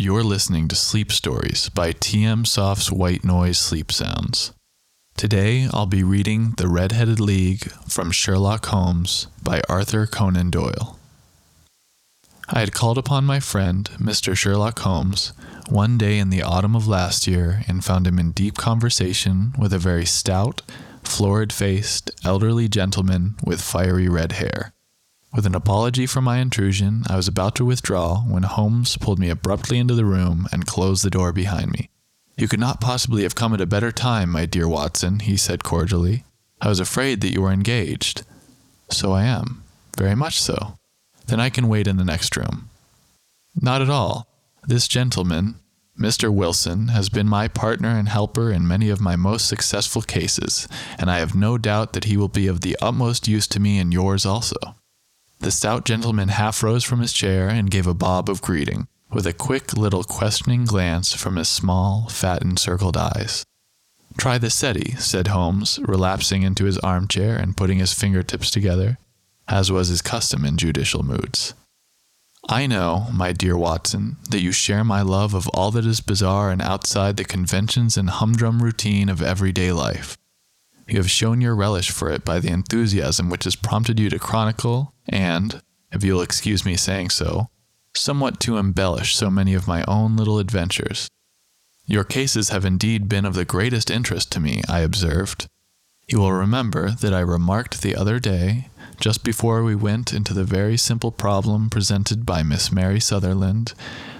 [0.00, 4.54] You're listening to Sleep Stories by TM Soft's White Noise Sleep Sounds.
[5.14, 10.98] Today I'll be reading The Red-Headed League from Sherlock Holmes by Arthur Conan Doyle.
[12.48, 14.34] I had called upon my friend, Mr.
[14.34, 15.34] Sherlock Holmes,
[15.68, 19.74] one day in the autumn of last year and found him in deep conversation with
[19.74, 20.62] a very stout,
[21.04, 24.72] florid faced, elderly gentleman with fiery red hair.
[25.32, 29.30] With an apology for my intrusion, I was about to withdraw when Holmes pulled me
[29.30, 31.88] abruptly into the room and closed the door behind me.
[32.36, 35.62] You could not possibly have come at a better time, my dear Watson, he said
[35.62, 36.24] cordially.
[36.60, 38.24] I was afraid that you were engaged.
[38.90, 39.62] So I am.
[39.96, 40.74] Very much so.
[41.26, 42.68] Then I can wait in the next room.
[43.54, 44.26] Not at all.
[44.66, 45.54] This gentleman,
[45.96, 46.32] Mr.
[46.32, 50.66] Wilson, has been my partner and helper in many of my most successful cases,
[50.98, 53.78] and I have no doubt that he will be of the utmost use to me
[53.78, 54.56] and yours also.
[55.40, 59.26] The stout gentleman half rose from his chair and gave a bob of greeting, with
[59.26, 63.42] a quick little questioning glance from his small, fat encircled eyes.
[64.18, 68.98] Try the settee, said Holmes, relapsing into his armchair and putting his fingertips together,
[69.48, 71.54] as was his custom in judicial moods.
[72.46, 76.50] I know, my dear Watson, that you share my love of all that is bizarre
[76.50, 80.18] and outside the conventions and humdrum routine of everyday life.
[80.90, 84.18] You have shown your relish for it by the enthusiasm which has prompted you to
[84.18, 87.48] chronicle, and, if you'll excuse me saying so,
[87.94, 91.08] somewhat to embellish so many of my own little adventures.
[91.86, 95.46] Your cases have indeed been of the greatest interest to me, I observed.
[96.08, 98.66] You will remember that I remarked the other day,
[98.98, 103.74] just before we went into the very simple problem presented by Miss Mary Sutherland,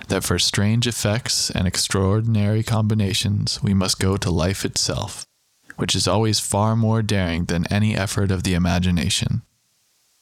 [0.06, 5.26] that for strange effects and extraordinary combinations we must go to life itself
[5.80, 9.40] which is always far more daring than any effort of the imagination.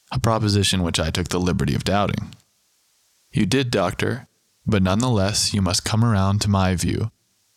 [0.09, 2.33] A proposition which I took the liberty of doubting.
[3.33, 4.29] You did, Doctor,
[4.65, 7.11] but nonetheless you must come around to my view,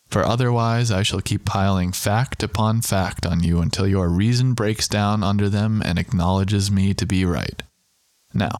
[0.09, 4.89] for otherwise I shall keep piling fact upon fact on you until your reason breaks
[4.89, 7.63] down under them and acknowledges me to be right.
[8.33, 8.57] Now,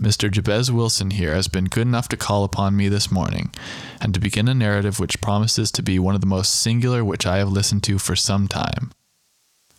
[0.00, 0.30] Mr.
[0.30, 3.52] Jabez Wilson here has been good enough to call upon me this morning,
[4.00, 7.26] and to begin a narrative which promises to be one of the most singular which
[7.26, 8.92] I have listened to for some time.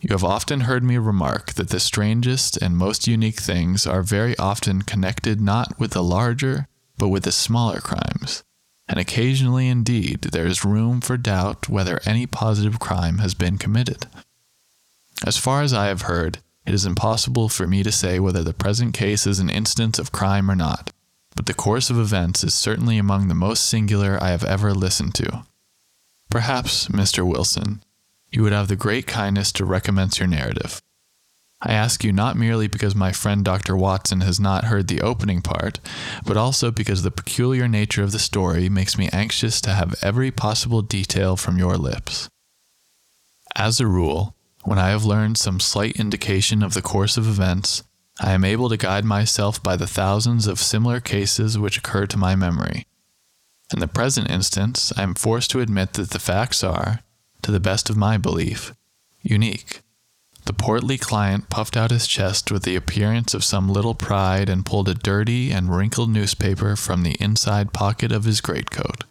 [0.02, 4.38] You have often heard me remark that the strangest and most unique things are very
[4.38, 8.44] often connected not with the larger, but with the smaller crimes,
[8.90, 14.06] and occasionally indeed there is room for doubt whether any positive crime has been committed.
[15.25, 18.53] As far as I have heard, it is impossible for me to say whether the
[18.53, 20.92] present case is an instance of crime or not,
[21.36, 25.16] but the course of events is certainly among the most singular I have ever listened
[25.16, 25.46] to.
[26.30, 27.25] Perhaps, Mr.
[27.25, 27.84] Wilson,
[28.31, 30.81] you would have the great kindness to recommence your narrative.
[31.62, 33.76] I ask you not merely because my friend Dr.
[33.76, 35.80] Watson has not heard the opening part,
[36.26, 40.31] but also because the peculiar nature of the story makes me anxious to have every
[40.31, 42.30] possible detail from your lips.
[43.56, 47.84] As a rule, when I have learned some slight indication of the course of events,
[48.20, 52.18] I am able to guide myself by the thousands of similar cases which occur to
[52.18, 52.86] my memory.
[53.72, 57.02] In the present instance, I am forced to admit that the facts are,
[57.44, 58.74] to the best of my belief,
[59.22, 59.81] unique.
[60.46, 64.66] The portly client puffed out his chest with the appearance of some little pride and
[64.66, 69.03] pulled a dirty and wrinkled newspaper from the inside pocket of his greatcoat.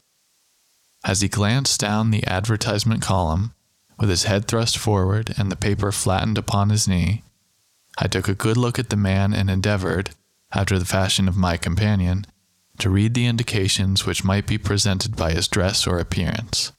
[1.04, 3.54] As he glanced down the advertisement column,
[3.98, 7.22] with his head thrust forward and the paper flattened upon his knee,
[7.98, 10.10] I took a good look at the man and endeavored,
[10.52, 12.26] after the fashion of my companion,
[12.78, 16.72] to read the indications which might be presented by his dress or appearance.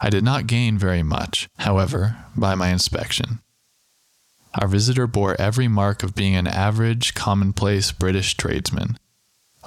[0.00, 3.40] I did not gain very much, however, by my inspection.
[4.54, 8.98] Our visitor bore every mark of being an average, commonplace British tradesman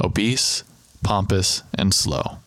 [0.03, 0.63] obese,
[1.03, 2.39] pompous, and slow.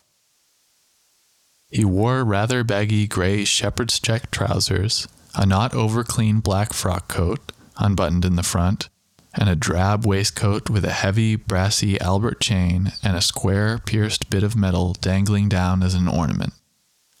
[1.69, 7.51] He wore rather baggy gray shepherd's check trousers, a not over clean black frock coat,
[7.77, 8.89] unbuttoned in the front,
[9.33, 14.43] and a drab waistcoat with a heavy, brassy Albert chain and a square, pierced bit
[14.43, 16.53] of metal dangling down as an ornament.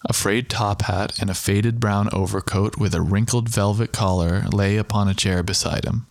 [0.05, 4.77] A frayed top hat and a faded brown overcoat with a wrinkled velvet collar lay
[4.77, 6.07] upon a chair beside him.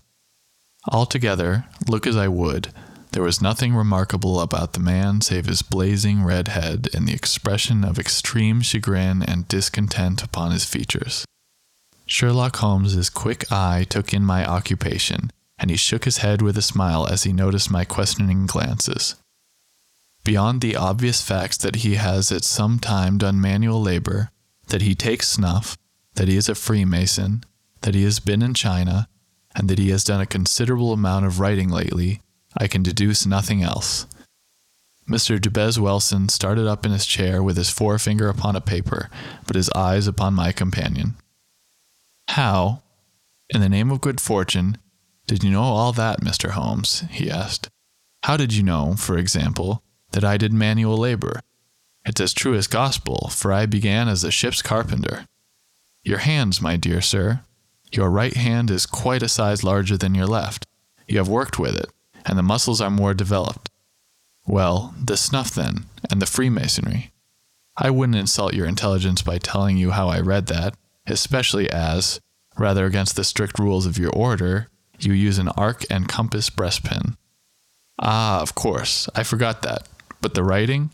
[0.92, 2.72] Altogether, look as I would,
[3.16, 7.82] there was nothing remarkable about the man save his blazing red head and the expression
[7.82, 11.24] of extreme chagrin and discontent upon his features.
[12.04, 16.62] Sherlock Holmes's quick eye took in my occupation, and he shook his head with a
[16.62, 19.14] smile as he noticed my questioning glances.
[20.22, 24.28] Beyond the obvious facts that he has at some time done manual labor,
[24.66, 25.78] that he takes snuff,
[26.16, 27.44] that he is a Freemason,
[27.80, 29.08] that he has been in China,
[29.54, 32.20] and that he has done a considerable amount of writing lately,
[32.56, 34.06] I can deduce nothing else.
[35.08, 35.40] Mr.
[35.40, 39.08] Jabez Wilson started up in his chair with his forefinger upon a paper,
[39.46, 41.14] but his eyes upon my companion.
[42.28, 42.82] How,
[43.50, 44.78] in the name of good fortune,
[45.26, 46.50] did you know all that, Mr.
[46.50, 47.04] Holmes?
[47.10, 47.68] he asked.
[48.24, 51.40] How did you know, for example, that I did manual labor?
[52.04, 55.26] It's as true as gospel, for I began as a ship's carpenter.
[56.02, 57.40] Your hands, my dear sir.
[57.92, 60.66] Your right hand is quite a size larger than your left.
[61.06, 61.90] You have worked with it,
[62.26, 63.70] and the muscles are more developed.
[64.46, 67.12] Well, the snuff then, and the Freemasonry.
[67.76, 70.74] I wouldn't insult your intelligence by telling you how I read that,
[71.06, 72.20] especially as,
[72.58, 74.68] rather against the strict rules of your order,
[74.98, 77.16] you use an arc and compass breastpin.
[77.98, 79.86] Ah, of course, I forgot that.
[80.20, 80.90] But the writing?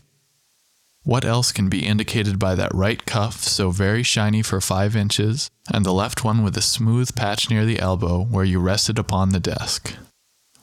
[1.03, 5.49] What else can be indicated by that right cuff so very shiny for five inches,
[5.73, 9.29] and the left one with a smooth patch near the elbow where you rested upon
[9.29, 9.95] the desk?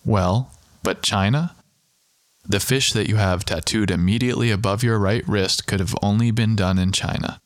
[0.04, 0.50] Well,
[0.82, 1.56] but China?
[2.44, 6.56] The fish that you have tattooed immediately above your right wrist could have only been
[6.56, 7.40] done in China.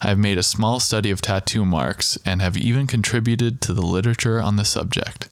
[0.00, 3.86] I have made a small study of tattoo marks and have even contributed to the
[3.86, 5.28] literature on the subject.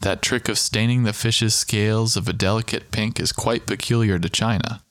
[0.00, 4.28] That trick of staining the fish's scales of a delicate pink is quite peculiar to
[4.28, 4.82] China.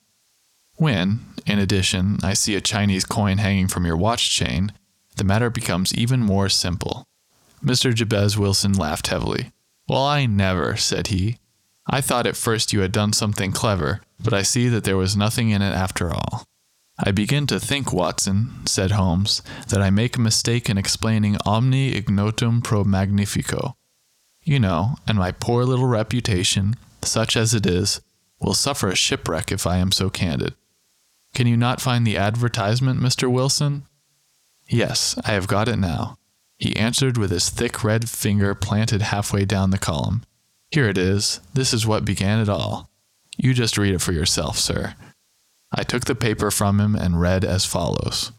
[0.78, 4.74] When, in addition, I see a Chinese coin hanging from your watch chain,
[5.18, 7.08] the matter becomes even more simple.
[7.64, 7.94] Mr.
[7.94, 9.52] Jabez Wilson laughed heavily.
[9.88, 11.38] Well, I never, said he.
[11.88, 15.16] I thought at first you had done something clever, but I see that there was
[15.16, 16.44] nothing in it after all.
[16.98, 21.74] I begin to think, Watson, said Holmes, that I make a mistake in explaining omne
[21.74, 23.76] ignotum pro magnifico.
[24.44, 28.02] You know, and my poor little reputation, such as it is,
[28.40, 30.54] will suffer a shipwreck if I am so candid.
[31.34, 33.30] Can you not find the advertisement, Mr.
[33.30, 33.84] Wilson?
[34.70, 36.18] Yes, I have got it now.
[36.58, 40.24] He answered with his thick red finger planted halfway down the column.
[40.72, 41.40] Here it is.
[41.54, 42.90] This is what began it all.
[43.38, 44.96] You just read it for yourself, sir.
[45.72, 48.32] I took the paper from him and read as follows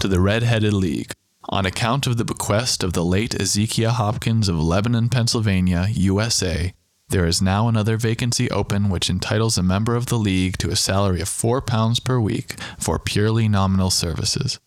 [0.00, 1.12] To the Red Headed League.
[1.50, 6.74] On account of the bequest of the late Ezekiah Hopkins of Lebanon, Pennsylvania, USA,
[7.08, 10.76] there is now another vacancy open which entitles a member of the League to a
[10.76, 14.60] salary of £4 per week for purely nominal services.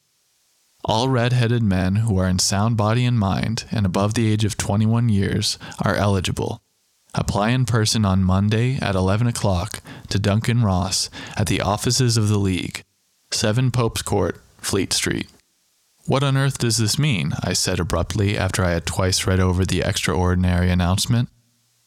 [0.84, 4.44] All red headed men who are in sound body and mind and above the age
[4.44, 6.64] of 21 years are eligible,
[7.14, 12.30] Apply in person on Monday at 11 o'clock to Duncan Ross at the offices of
[12.30, 12.84] the League,
[13.32, 15.28] 7 Pope's Court, Fleet Street.
[16.06, 17.34] What on earth does this mean?
[17.44, 21.30] I said abruptly after I had twice read over the extraordinary announcement.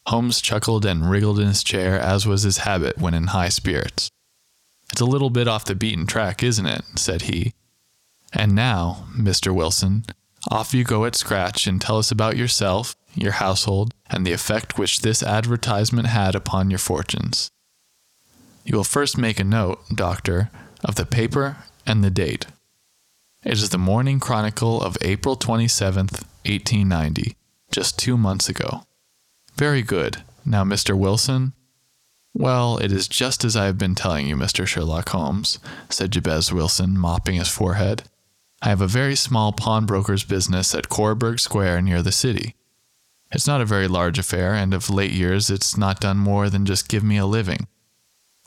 [0.07, 4.11] Holmes chuckled and wriggled in his chair, as was his habit when in high spirits.
[4.93, 6.83] It's a little bit off the beaten track, isn't it?
[6.97, 7.55] said he.
[8.33, 9.55] And now, Mr.
[9.55, 10.05] Wilson,
[10.51, 14.79] off you go at scratch and tell us about yourself your household, and the effect
[14.79, 17.51] which this advertisement had upon your fortunes.
[18.65, 20.51] You will first make a note, Doctor,
[20.85, 22.47] of the paper and the date.
[23.45, 27.37] It is the Morning Chronicle of April 27th, 1890,
[27.71, 28.87] just two months ago.
[29.57, 30.23] Very good.
[30.47, 30.97] Now, Mr.
[30.97, 31.53] Wilson?
[32.33, 34.67] Well, it is just as I have been telling you, Mr.
[34.67, 35.59] Sherlock Holmes,
[35.89, 38.05] said Jabez Wilson, mopping his forehead.
[38.61, 42.55] I have a very small pawnbroker's business at Coburg Square near the city.
[43.35, 46.65] It's not a very large affair, and of late years it's not done more than
[46.65, 47.67] just give me a living.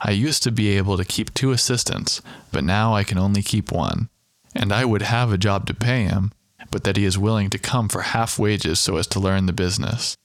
[0.00, 3.70] I used to be able to keep two assistants, but now I can only keep
[3.70, 4.08] one.
[4.54, 6.32] And I would have a job to pay him,
[6.70, 9.52] but that he is willing to come for half wages so as to learn the
[9.52, 10.16] business.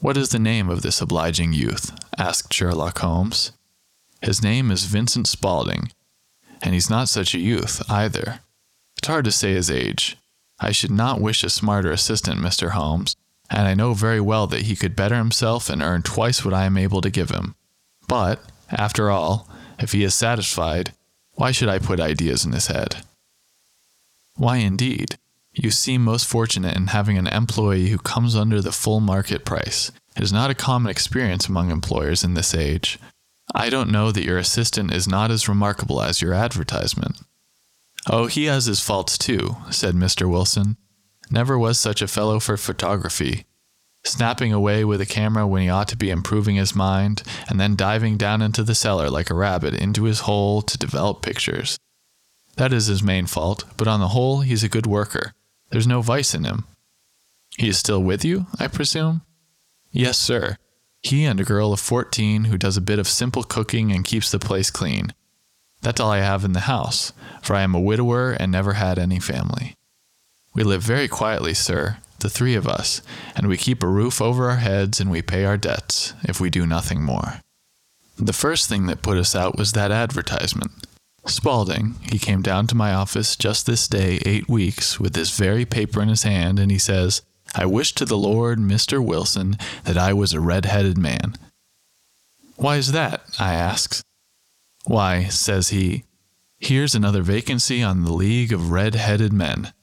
[0.00, 1.90] What is the name of this obliging youth?
[2.16, 3.50] asked Sherlock Holmes.
[4.22, 5.90] His name is Vincent Spaulding,
[6.62, 8.40] and he's not such a youth either.
[8.98, 10.16] It's hard to say his age.
[10.60, 12.70] I should not wish a smarter assistant, Mr.
[12.70, 13.16] Holmes,
[13.50, 16.64] and I know very well that he could better himself and earn twice what I
[16.64, 17.54] am able to give him.
[18.08, 19.48] But, after all,
[19.78, 20.92] if he is satisfied,
[21.32, 22.96] why should I put ideas in his head?
[24.36, 25.18] Why, indeed?
[25.52, 29.90] You seem most fortunate in having an employee who comes under the full market price.
[30.14, 32.98] It is not a common experience among employers in this age.
[33.54, 37.20] I don't know that your assistant is not as remarkable as your advertisement.
[38.08, 40.28] Oh, he has his faults too, said Mr.
[40.28, 40.76] Wilson.
[41.30, 43.46] Never was such a fellow for photography.
[44.04, 47.74] Snapping away with a camera when he ought to be improving his mind, and then
[47.74, 51.76] diving down into the cellar like a rabbit into his hole to develop pictures.
[52.56, 55.32] That is his main fault, but on the whole, he's a good worker.
[55.70, 56.64] There's no vice in him.
[57.58, 59.22] He is still with you, I presume?
[59.90, 60.56] Yes, sir.
[61.02, 64.30] He and a girl of 14 who does a bit of simple cooking and keeps
[64.30, 65.12] the place clean.
[65.82, 68.98] That's all I have in the house, for I am a widower and never had
[68.98, 69.75] any family.
[70.56, 73.02] We live very quietly, sir, the three of us,
[73.36, 76.48] and we keep a roof over our heads and we pay our debts, if we
[76.48, 77.42] do nothing more.
[78.16, 80.86] The first thing that put us out was that advertisement.
[81.26, 85.66] Spaulding, he came down to my office just this day, eight weeks, with this very
[85.66, 87.20] paper in his hand, and he says,
[87.54, 89.04] I wish to the Lord, Mr.
[89.04, 91.34] Wilson, that I was a red headed man.
[92.54, 93.24] Why is that?
[93.38, 94.02] I asks.
[94.86, 96.04] Why, says he,
[96.58, 99.74] here's another vacancy on the League of Red Headed Men.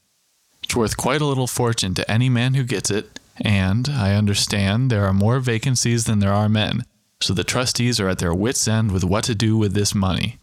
[0.73, 4.89] It's worth quite a little fortune to any man who gets it, and, I understand,
[4.89, 6.83] there are more vacancies than there are men,
[7.21, 10.39] so the trustees are at their wits' end with what to do with this money.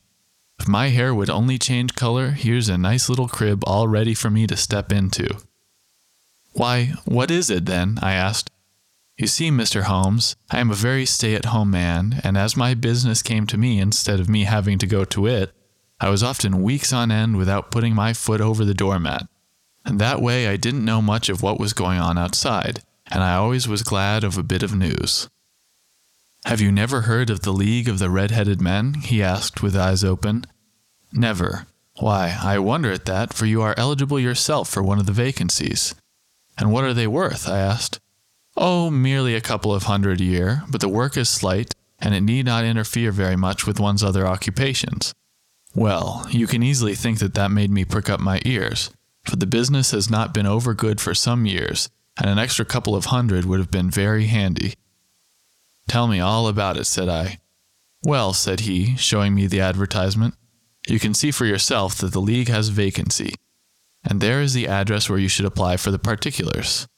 [0.61, 4.31] If my hair would only change color, here's a nice little crib all ready for
[4.31, 5.37] me to step into.
[6.53, 7.99] Why, what is it then?
[8.01, 8.53] I asked.
[9.19, 9.83] You see, Mr.
[9.83, 13.59] Holmes, I am a very stay at home man, and as my business came to
[13.59, 15.51] me instead of me having to go to it,
[15.99, 19.27] I was often weeks on end without putting my foot over the doormat.
[19.85, 23.35] And that way I didn't know much of what was going on outside, and I
[23.35, 25.29] always was glad of a bit of news.
[26.45, 28.95] Have you never heard of the League of the Red Headed Men?
[28.95, 30.47] he asked with eyes open.
[31.13, 31.67] Never.
[31.99, 35.95] Why, I wonder at that, for you are eligible yourself for one of the vacancies.
[36.57, 37.49] And what are they worth?
[37.49, 38.01] I asked.
[38.57, 42.23] Oh, merely a couple of hundred a year, but the work is slight, and it
[42.23, 45.15] need not interfere very much with one's other occupations.
[45.75, 48.91] Well, you can easily think that that made me prick up my ears,
[49.25, 52.95] for the business has not been over good for some years, and an extra couple
[52.95, 54.75] of hundred would have been very handy.
[55.89, 57.39] Tell me all about it, said I.
[58.03, 60.35] Well, said he, showing me the advertisement,
[60.89, 63.35] you can see for yourself that the League has vacancy,
[64.03, 66.89] and there is the address where you should apply for the particulars.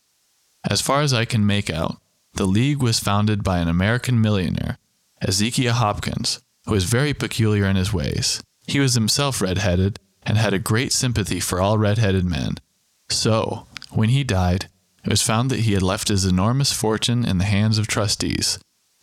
[0.68, 2.00] As far as I can make out,
[2.34, 4.78] the League was founded by an American millionaire,
[5.20, 8.42] Ezekiah Hopkins, who was very peculiar in his ways.
[8.66, 12.56] He was himself red headed and had a great sympathy for all red headed men.
[13.08, 14.68] So, when he died,
[15.04, 18.58] it was found that he had left his enormous fortune in the hands of trustees,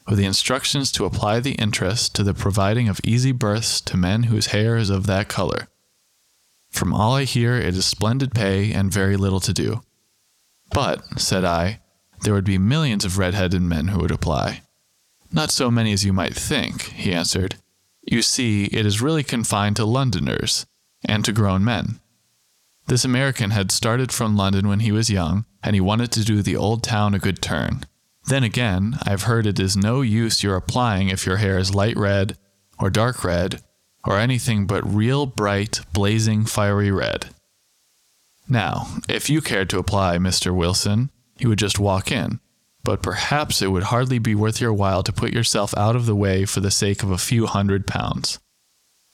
[0.07, 4.23] with the instructions to apply the interest to the providing of easy berths to men
[4.23, 5.67] whose hair is of that color.
[6.69, 9.81] From all I hear, it is splendid pay and very little to do.
[10.71, 11.81] But, said I,
[12.21, 14.61] there would be millions of red headed men who would apply.
[15.31, 17.55] Not so many as you might think, he answered.
[18.03, 20.65] You see, it is really confined to Londoners
[21.05, 21.99] and to grown men.
[22.87, 26.41] This American had started from London when he was young, and he wanted to do
[26.41, 27.85] the old town a good turn.
[28.25, 31.95] Then again, I've heard it is no use your applying if your hair is light
[31.95, 32.37] red,
[32.79, 33.61] or dark red,
[34.05, 37.27] or anything but real bright, blazing, fiery red.
[38.47, 40.55] Now, if you cared to apply, Mr.
[40.55, 42.39] Wilson, you would just walk in,
[42.83, 46.15] but perhaps it would hardly be worth your while to put yourself out of the
[46.15, 48.39] way for the sake of a few hundred pounds.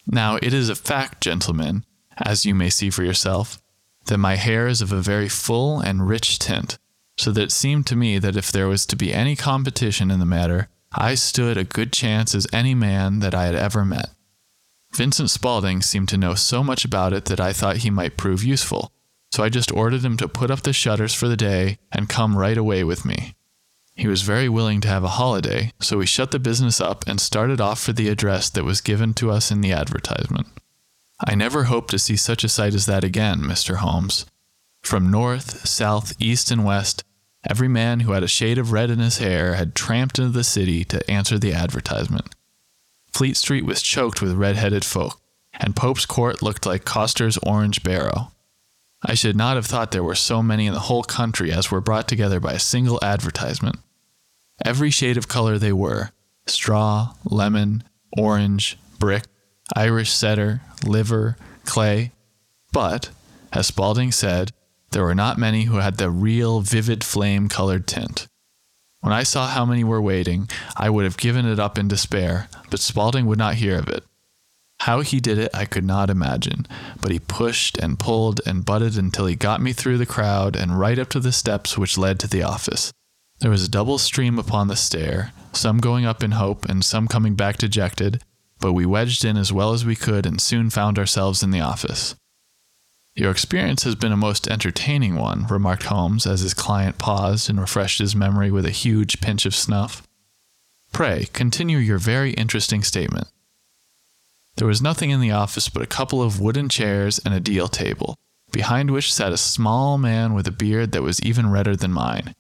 [0.08, 1.84] Now, it is a fact, gentlemen,
[2.18, 3.62] as you may see for yourself,
[4.06, 6.78] that my hair is of a very full and rich tint,
[7.18, 10.20] so that it seemed to me that if there was to be any competition in
[10.20, 14.12] the matter, I stood a good chance as any man that I had ever met.
[14.94, 18.44] Vincent Spaulding seemed to know so much about it that I thought he might prove
[18.44, 18.92] useful,
[19.32, 22.38] so I just ordered him to put up the shutters for the day and come
[22.38, 23.36] right away with me.
[23.96, 27.20] He was very willing to have a holiday, so we shut the business up and
[27.20, 30.48] started off for the address that was given to us in the advertisement.
[31.26, 33.78] I never hope to see such a sight as that again, Mr.
[33.78, 34.26] Holmes.
[34.84, 37.06] From north, south, east, and west,
[37.50, 40.44] every man who had a shade of red in his hair had tramped into the
[40.44, 42.36] city to answer the advertisement.
[43.14, 45.22] Fleet Street was choked with red headed folk,
[45.54, 48.34] and Pope's Court looked like Coster's orange barrow.
[49.04, 51.80] I should not have thought there were so many in the whole country as were
[51.80, 53.80] brought together by a single advertisement.
[54.64, 56.12] Every shade of color they were
[56.48, 57.84] straw, lemon,
[58.18, 59.24] orange, brick,
[59.76, 62.12] Irish setter, liver, clay.
[62.72, 63.10] But,
[63.52, 64.52] as Spaulding said,
[64.92, 68.28] there were not many who had the real vivid flame colored tint.
[69.02, 72.48] When I saw how many were waiting, I would have given it up in despair,
[72.70, 74.04] but Spaulding would not hear of it.
[74.82, 76.68] How he did it, I could not imagine,
[77.02, 80.80] but he pushed and pulled and butted until he got me through the crowd and
[80.80, 82.92] right up to the steps which led to the office.
[83.40, 87.08] There was a double stream upon the stair, some going up in hope and some
[87.08, 88.24] coming back dejected,
[88.60, 91.60] but we wedged in as well as we could and soon found ourselves in the
[91.60, 92.16] office.
[93.14, 97.60] Your experience has been a most entertaining one, remarked Holmes as his client paused and
[97.60, 100.06] refreshed his memory with a huge pinch of snuff.
[100.92, 103.28] Pray, continue your very interesting statement.
[104.58, 107.68] There was nothing in the office but a couple of wooden chairs and a deal
[107.68, 108.16] table,
[108.52, 112.34] behind which sat a small man with a beard that was even redder than mine.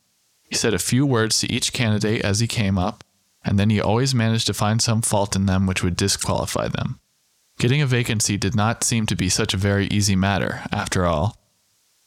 [0.46, 3.04] He said a few words to each candidate as he came up,
[3.44, 7.00] and then he always managed to find some fault in them which would disqualify them.
[7.58, 11.38] Getting a vacancy did not seem to be such a very easy matter, after all.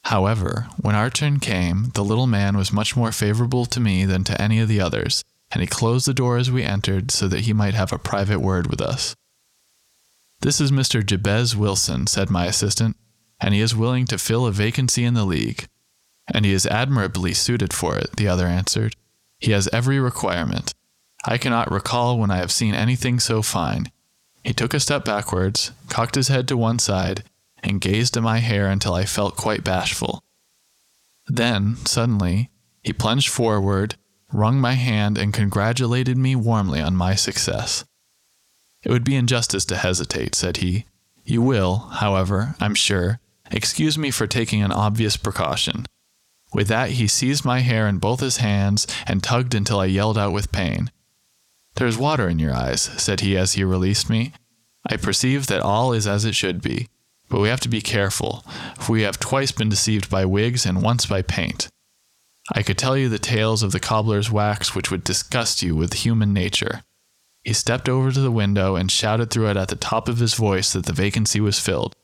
[0.05, 4.25] However, when our turn came, the little man was much more favorable to me than
[4.25, 7.41] to any of the others, and he closed the door as we entered so that
[7.41, 9.15] he might have a private word with us.
[10.41, 11.05] This is Mr.
[11.05, 12.97] Jabez Wilson, said my assistant,
[13.41, 15.67] and he is willing to fill a vacancy in the league.
[16.33, 18.97] And he is admirably suited for it, the other answered.
[19.39, 20.75] He has every requirement.
[21.25, 23.91] I cannot recall when I have seen anything so fine.
[24.45, 27.25] He took a step backwards, cocked his head to one side,
[27.63, 30.23] and gazed at my hair until I felt quite bashful.
[31.27, 32.51] Then, suddenly,
[32.83, 33.97] he plunged forward,
[34.33, 37.85] wrung my hand, and congratulated me warmly on my success.
[38.83, 40.87] It would be injustice to hesitate, said he.
[41.25, 43.21] You will, however, I'm sure,
[43.51, 45.85] excuse me for taking an obvious precaution.
[46.53, 50.17] With that, he seized my hair in both his hands and tugged until I yelled
[50.17, 50.91] out with pain.
[51.75, 54.33] There's water in your eyes, said he as he released me.
[54.89, 56.89] I perceive that all is as it should be,
[57.29, 58.45] but we have to be careful,
[58.79, 61.69] for we have twice been deceived by wigs and once by paint.
[62.55, 65.93] I could tell you the tales of the cobbler's wax which would disgust you with
[65.93, 66.83] human nature.
[67.45, 70.35] He stepped over to the window and shouted through it at the top of his
[70.35, 71.95] voice that the vacancy was filled.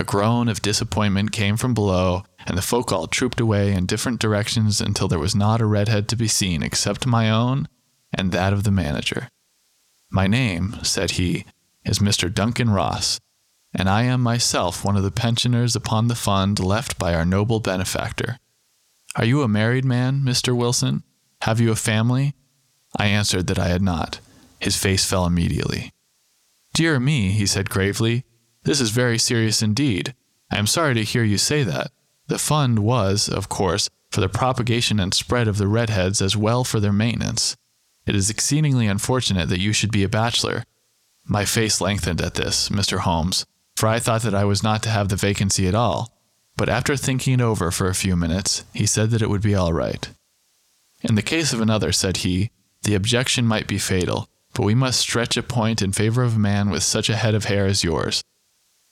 [0.00, 4.20] A groan of disappointment came from below, and the folk all trooped away in different
[4.20, 7.66] directions until there was not a redhead to be seen except my own
[8.14, 9.28] and that of the manager.
[10.08, 11.46] My name, said he,
[11.84, 12.32] is Mr.
[12.32, 13.18] Duncan Ross,
[13.74, 17.58] and I am myself one of the pensioners upon the fund left by our noble
[17.58, 18.38] benefactor.
[19.16, 20.56] Are you a married man, Mr.
[20.56, 21.02] Wilson?
[21.42, 22.36] Have you a family?
[22.96, 24.20] I answered that I had not.
[24.60, 25.92] His face fell immediately.
[26.72, 28.24] Dear me, he said gravely,
[28.68, 30.14] this is very serious indeed.
[30.50, 31.90] I am sorry to hear you say that.
[32.26, 36.64] The fund was, of course, for the propagation and spread of the redheads as well
[36.64, 37.56] for their maintenance.
[38.04, 40.64] It is exceedingly unfortunate that you should be a bachelor.
[41.24, 42.98] My face lengthened at this, Mr.
[42.98, 46.12] Holmes, for I thought that I was not to have the vacancy at all.
[46.54, 49.54] But after thinking it over for a few minutes, he said that it would be
[49.54, 50.10] all right.
[51.00, 52.50] In the case of another, said he,
[52.82, 56.38] the objection might be fatal, but we must stretch a point in favor of a
[56.38, 58.22] man with such a head of hair as yours.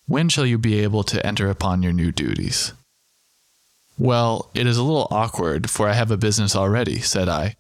[0.08, 2.73] When shall you be able to enter upon your new duties?
[3.99, 7.56] Well, it is a little awkward, for I have a business already, said I.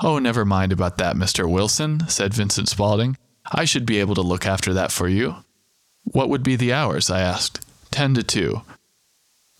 [0.00, 1.50] Oh, never mind about that, Mr.
[1.50, 3.16] Wilson, said Vincent Spaulding.
[3.50, 5.36] I should be able to look after that for you.
[6.04, 7.10] What would be the hours?
[7.10, 7.66] I asked.
[7.90, 8.62] Ten to two.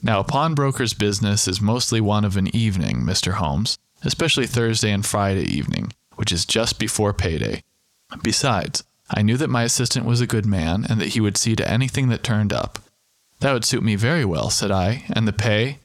[0.01, 3.33] Now, a pawnbroker's business is mostly one of an evening, Mr.
[3.33, 7.64] Holmes, especially Thursday and Friday evening, which is just before payday.
[8.22, 11.57] Besides, I knew that my assistant was a good man and that he would see
[11.57, 12.79] to anything that turned up.
[13.40, 15.79] That would suit me very well, said I, and the pay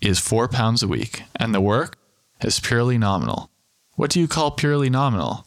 [0.00, 1.96] is four pounds a week, and the work
[2.40, 3.50] is purely nominal.
[3.96, 5.46] What do you call purely nominal?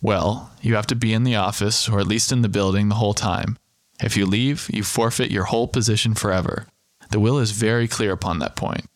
[0.00, 2.96] Well, you have to be in the office, or at least in the building, the
[2.96, 3.58] whole time.
[4.00, 6.66] If you leave, you forfeit your whole position forever.
[7.10, 8.86] The will is very clear upon that point.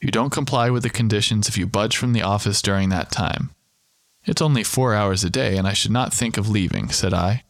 [0.00, 3.50] You don't comply with the conditions if you budge from the office during that time.
[4.24, 7.42] It's only four hours a day, and I should not think of leaving, said I.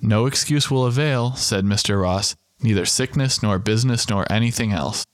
[0.00, 2.00] No excuse will avail, said Mr.
[2.00, 5.04] Ross, neither sickness nor business nor anything else.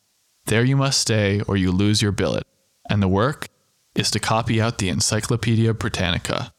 [0.47, 2.47] There you must stay, or you lose your billet.
[2.91, 3.49] And the work
[3.95, 6.53] is to copy out the Encyclopedia Britannica.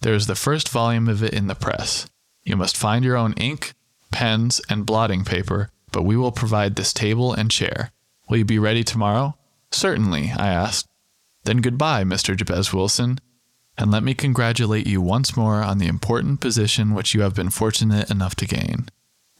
[0.00, 2.08] There is the first volume of it in the press.
[2.44, 3.74] You must find your own ink,
[4.12, 7.90] pens, and blotting paper, but we will provide this table and chair.
[8.28, 9.36] Will you be ready tomorrow?
[9.70, 10.86] Certainly, I asked.
[11.44, 12.36] Then good goodbye, Mr.
[12.36, 13.18] Jabez Wilson
[13.78, 17.48] and let me congratulate you once more on the important position which you have been
[17.48, 18.88] fortunate enough to gain.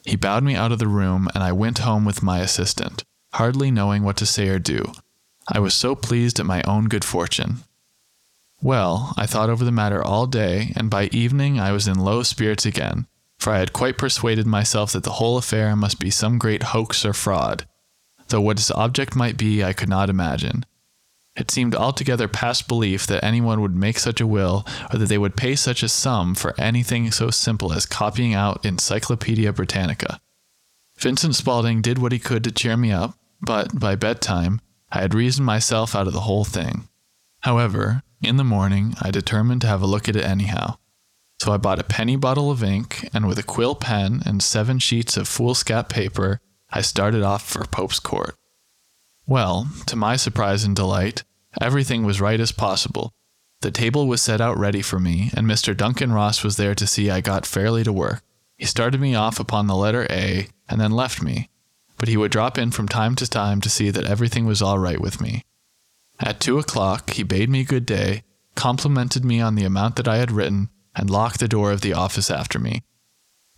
[0.05, 3.03] He bowed me out of the room, and I went home with my assistant,
[3.35, 4.93] hardly knowing what to say or do.
[5.53, 7.59] I was so pleased at my own good fortune.
[8.63, 12.23] Well, I thought over the matter all day, and by evening I was in low
[12.23, 13.07] spirits again,
[13.39, 17.05] for I had quite persuaded myself that the whole affair must be some great hoax
[17.05, 17.67] or fraud,
[18.29, 20.65] though what its object might be I could not imagine.
[21.39, 25.19] It seemed altogether past belief that anyone would make such a will, or that they
[25.19, 30.21] would pay such a sum for anything so simple as copying out Encyclopedia Britannica.
[30.99, 35.15] Vincent Spaulding did what he could to cheer me up, but by bedtime, I had
[35.15, 36.89] reasoned myself out of the whole thing.
[37.43, 40.79] However, in the morning, I determined to have a look at it anyhow.
[41.41, 44.81] So I bought a penny bottle of ink, and with a quill pen and seven
[44.81, 48.35] sheets of foolscap paper, I started off for Pope's Court.
[49.25, 51.23] Well, to my surprise and delight,
[51.61, 53.13] Everything was right as possible.
[53.61, 55.77] The table was set out ready for me, and Mr.
[55.77, 58.23] Duncan Ross was there to see I got fairly to work.
[58.57, 61.49] He started me off upon the letter A and then left me,
[61.97, 64.79] but he would drop in from time to time to see that everything was all
[64.79, 65.43] right with me.
[66.21, 68.23] At two o'clock, he bade me good day,
[68.55, 71.93] complimented me on the amount that I had written, and locked the door of the
[71.93, 72.83] office after me.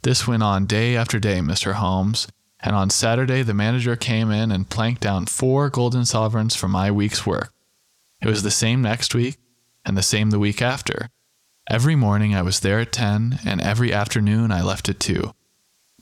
[0.02, 1.74] This went on day after day, Mr.
[1.74, 2.28] Holmes,
[2.60, 6.90] and on Saturday the manager came in and planked down four golden sovereigns for my
[6.90, 7.52] week's work.
[8.22, 9.38] It was the same next week,
[9.84, 11.08] and the same the week after.
[11.68, 15.32] Every morning I was there at 10, and every afternoon I left at 2.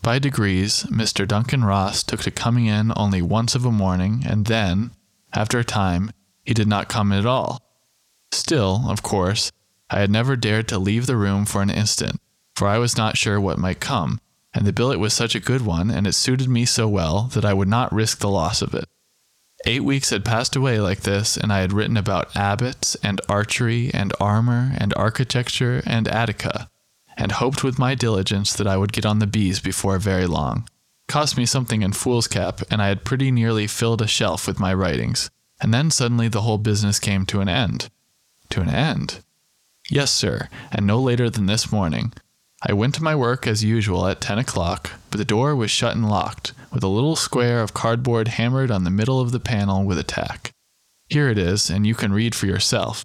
[0.02, 1.26] By degrees, Mr.
[1.26, 4.92] Duncan Ross took to coming in only once of a morning, and then,
[5.32, 6.10] after a time,
[6.44, 7.60] he did not come at all.
[8.32, 9.52] Still, of course,
[9.90, 12.20] I had never dared to leave the room for an instant,
[12.54, 14.20] for I was not sure what might come,
[14.54, 17.44] and the billet was such a good one and it suited me so well that
[17.44, 18.88] I would not risk the loss of it.
[19.66, 23.90] Eight weeks had passed away like this, and I had written about abbots and archery
[23.92, 26.70] and armor and architecture and Attica,
[27.16, 30.68] and hoped with my diligence that I would get on the bees before very long.
[31.08, 34.72] Cost me something in foolscap, and I had pretty nearly filled a shelf with my
[34.72, 35.30] writings.
[35.60, 37.90] And then suddenly the whole business came to an end.
[38.50, 39.24] To an end?
[39.90, 42.12] Yes, sir, and no later than this morning.
[42.60, 45.94] I went to my work as usual at ten o'clock, but the door was shut
[45.94, 49.84] and locked, with a little square of cardboard hammered on the middle of the panel
[49.84, 50.50] with a tack.
[51.08, 53.04] Here it is, and you can read for yourself.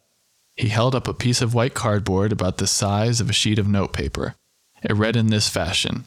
[0.55, 3.67] He held up a piece of white cardboard about the size of a sheet of
[3.67, 4.35] notepaper.
[4.81, 6.05] It read in this fashion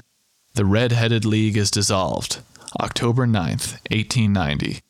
[0.54, 2.40] The Red Headed League is dissolved.
[2.80, 4.80] October 9th, 1890.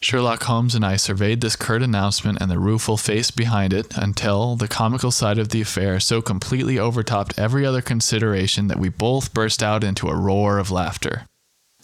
[0.00, 4.54] Sherlock Holmes and I surveyed this curt announcement and the rueful face behind it until
[4.54, 9.32] the comical side of the affair so completely overtopped every other consideration that we both
[9.32, 11.26] burst out into a roar of laughter.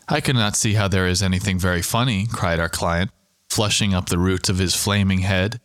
[0.09, 3.11] I cannot see how there is anything very funny, cried our client,
[3.48, 5.59] flushing up the roots of his flaming head.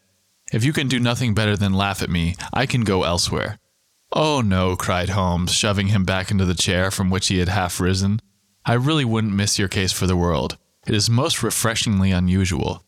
[0.54, 3.60] If you can do nothing better than laugh at me, I can go elsewhere.
[4.14, 7.82] Oh, no, cried Holmes, shoving him back into the chair from which he had half
[7.82, 8.22] risen.
[8.66, 10.58] I really wouldn't miss your case for the world.
[10.88, 12.84] It is most refreshingly unusual.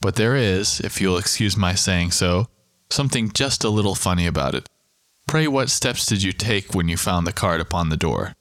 [0.00, 2.48] But there is, if you'll excuse my saying so,
[2.90, 4.68] something just a little funny about it.
[5.26, 8.34] Pray, what steps did you take when you found the card upon the door?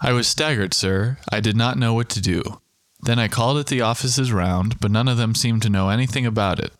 [0.00, 1.18] I was staggered, sir.
[1.30, 2.42] I did not know what to do.
[3.00, 6.24] Then I called at the offices round, but none of them seemed to know anything
[6.24, 6.72] about it.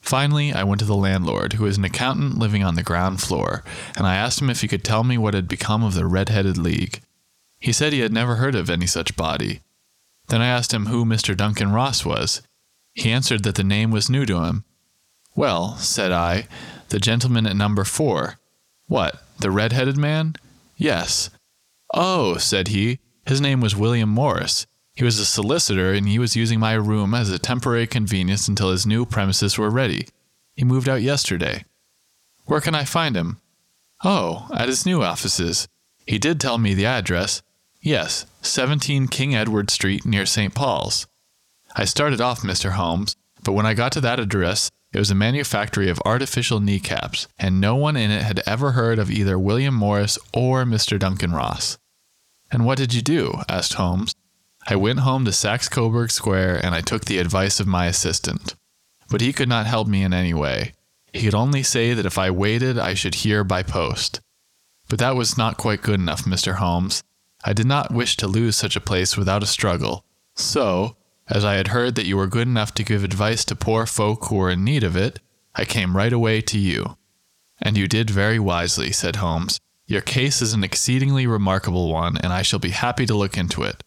[0.00, 3.64] Finally, I went to the landlord, who is an accountant living on the ground floor,
[3.96, 6.28] and I asked him if he could tell me what had become of the Red
[6.28, 7.00] Headed League.
[7.58, 9.60] He said he had never heard of any such body.
[10.28, 11.36] Then I asked him who Mr.
[11.36, 12.42] Duncan Ross was.
[12.94, 14.64] He answered that the name was new to him.
[15.36, 16.46] Well, said I,
[16.88, 18.38] the gentleman at number four.
[18.86, 20.36] What, the red headed man?
[20.76, 21.30] Yes.
[21.92, 24.66] Oh, said he, his name was William Morris.
[24.94, 28.70] He was a solicitor, and he was using my room as a temporary convenience until
[28.70, 30.06] his new premises were ready.
[30.54, 31.64] He moved out yesterday.
[32.46, 33.40] Where can I find him?
[34.04, 35.66] Oh, at his new offices.
[36.06, 37.42] He did tell me the address.
[37.84, 40.54] Yes, 17 King Edward Street near St.
[40.54, 41.06] Paul's.
[41.76, 42.70] I started off, Mr.
[42.70, 47.28] Holmes, but when I got to that address, it was a manufactory of artificial kneecaps,
[47.38, 50.98] and no one in it had ever heard of either William Morris or Mr.
[50.98, 51.76] Duncan Ross.
[52.50, 53.42] And what did you do?
[53.50, 54.14] asked Holmes.
[54.66, 58.54] I went home to Saxe Coburg Square and I took the advice of my assistant.
[59.10, 60.72] But he could not help me in any way.
[61.12, 64.22] He could only say that if I waited, I should hear by post.
[64.88, 66.54] But that was not quite good enough, Mr.
[66.54, 67.02] Holmes.
[67.44, 70.04] I did not wish to lose such a place without a struggle.
[70.34, 70.96] So,
[71.28, 74.26] as I had heard that you were good enough to give advice to poor folk
[74.26, 75.20] who were in need of it,
[75.54, 76.96] I came right away to you.
[77.60, 79.60] And you did very wisely, said Holmes.
[79.86, 83.62] Your case is an exceedingly remarkable one, and I shall be happy to look into
[83.62, 83.82] it.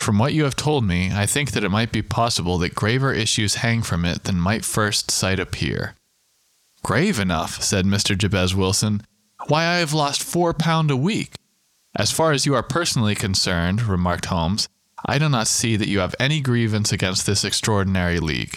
[0.00, 3.12] From what you have told me, I think that it might be possible that graver
[3.12, 5.94] issues hang from it than might first sight appear.
[6.82, 8.18] Grave enough, said Mr.
[8.18, 9.02] Jabez Wilson.
[9.46, 11.34] Why, I have lost four pound a week.
[11.94, 14.68] As far as you are personally concerned, remarked Holmes,
[15.04, 18.56] I do not see that you have any grievance against this extraordinary league.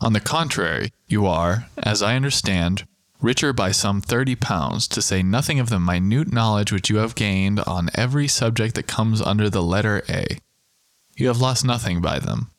[0.00, 2.86] On the contrary, you are, as I understand,
[3.20, 7.14] richer by some thirty pounds, to say nothing of the minute knowledge which you have
[7.14, 10.38] gained on every subject that comes under the letter A.
[11.16, 12.50] You have lost nothing by them.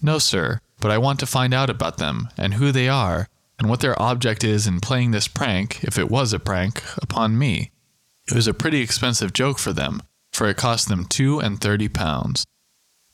[0.00, 3.68] No, sir, but I want to find out about them, and who they are, and
[3.68, 7.70] what their object is in playing this prank, if it was a prank, upon me.
[8.28, 11.88] It was a pretty expensive joke for them, for it cost them two and thirty
[11.88, 12.44] pounds.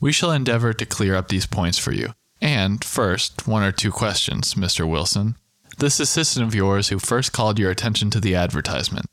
[0.01, 2.15] We shall endeavor to clear up these points for you.
[2.41, 4.89] And, first, one or two questions, Mr.
[4.89, 5.37] Wilson.
[5.79, 9.07] This assistant of yours who first called your attention to the advertisement.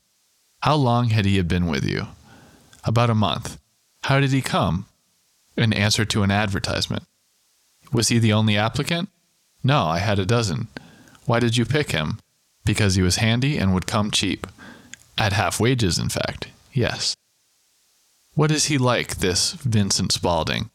[0.62, 2.08] How long had he been with you?
[2.82, 3.60] About a month.
[4.04, 4.86] How did he come?
[5.56, 7.04] In answer to an advertisement.
[7.92, 9.10] Was he the only applicant?
[9.62, 10.68] No, I had a dozen.
[11.26, 12.18] Why did you pick him?
[12.64, 14.46] Because he was handy and would come cheap.
[15.20, 16.48] At half wages, in fact.
[16.72, 17.14] Yes.
[18.34, 20.70] What is he like, this Vincent Spaulding?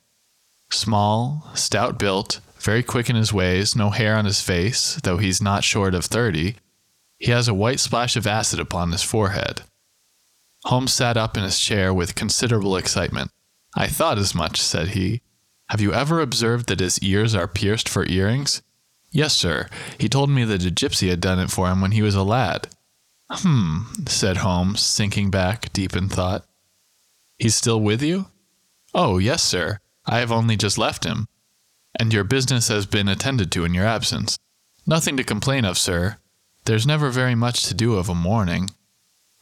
[0.70, 5.42] Small, stout built, very quick in his ways, no hair on his face, though he's
[5.42, 6.58] not short of thirty.
[7.18, 9.64] He has a white splash of acid upon his forehead.
[10.66, 13.32] Holmes sat up in his chair with considerable excitement.
[13.76, 15.22] I thought as much, said he.
[15.70, 18.62] Have you ever observed that his ears are pierced for earrings?
[19.12, 19.70] Yes, sir.
[20.00, 22.22] He told me that a gypsy had done it for him when he was a
[22.22, 22.68] lad.
[23.30, 26.46] Hmm, said Holmes, sinking back deep in thought.
[27.40, 28.28] He's still with you?
[28.94, 29.80] Oh, yes, sir.
[30.06, 31.28] I have only just left him.
[32.00, 34.38] And your business has been attended to in your absence.
[34.86, 36.18] Nothing to complain of, sir.
[36.66, 38.70] There's never very much to do of a morning.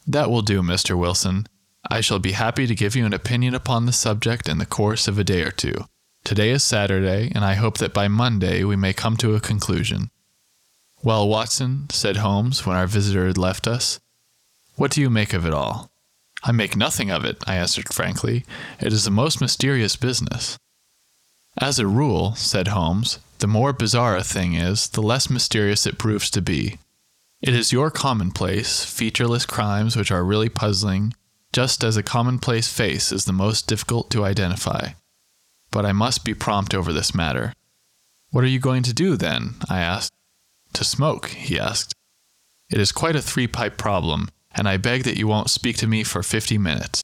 [0.06, 0.98] That will do, Mr.
[0.98, 1.46] Wilson.
[1.90, 5.06] I shall be happy to give you an opinion upon the subject in the course
[5.06, 5.74] of a day or two.
[6.24, 10.10] Today is Saturday, and I hope that by Monday we may come to a conclusion.
[11.04, 14.00] Well, Watson, said Holmes when our visitor had left us,
[14.74, 15.90] what do you make of it all?
[16.42, 18.44] I make nothing of it, I answered frankly.
[18.80, 20.58] It is a most mysterious business.
[21.56, 25.98] As a rule, said Holmes, the more bizarre a thing is, the less mysterious it
[25.98, 26.78] proves to be.
[27.40, 31.14] It is your commonplace, featureless crimes which are really puzzling,
[31.52, 34.94] just as a commonplace face is the most difficult to identify
[35.74, 37.52] but I must be prompt over this matter.
[38.30, 39.56] What are you going to do, then?
[39.68, 40.13] I asked.
[40.74, 41.94] To smoke, he asked.
[42.70, 45.86] It is quite a three pipe problem, and I beg that you won't speak to
[45.86, 47.02] me for fifty minutes.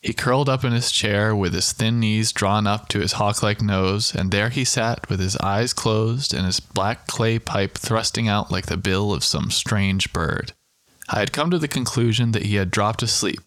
[0.00, 3.42] He curled up in his chair with his thin knees drawn up to his hawk
[3.42, 7.78] like nose, and there he sat with his eyes closed and his black clay pipe
[7.78, 10.52] thrusting out like the bill of some strange bird.
[11.08, 13.40] I had come to the conclusion that he had dropped asleep,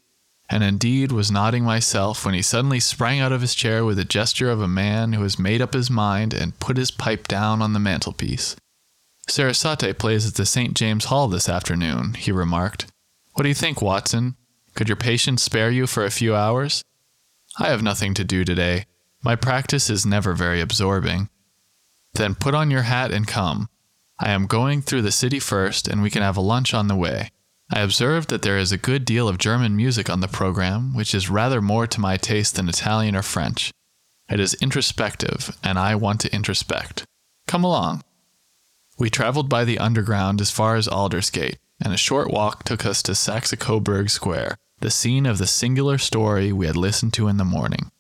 [0.50, 4.06] and indeed was nodding myself when he suddenly sprang out of his chair with the
[4.06, 7.62] gesture of a man who has made up his mind and put his pipe down
[7.62, 8.56] on the mantelpiece.
[9.28, 10.76] Sarasate plays at the St.
[10.76, 12.88] James Hall this afternoon, he remarked.
[13.34, 14.36] What do you think, Watson?
[14.76, 16.84] Could your patient spare you for a few hours?
[17.58, 18.86] I have nothing to do today.
[19.24, 21.30] My practice is never very absorbing.
[22.14, 23.68] Then put on your hat and come.
[24.20, 26.96] I am going through the city first, and we can have a lunch on the
[26.96, 27.32] way.
[27.74, 31.16] I observed that there is a good deal of German music on the program, which
[31.16, 33.72] is rather more to my taste than Italian or French.
[34.30, 37.04] It is introspective, and I want to introspect.
[37.48, 38.04] Come along.
[38.98, 43.04] We traveled by the underground as far as Aldersgate, and a short walk took us
[43.04, 47.38] to Saxe Coburg Square, the scene of the singular story we had listened to in
[47.38, 47.92] the morning.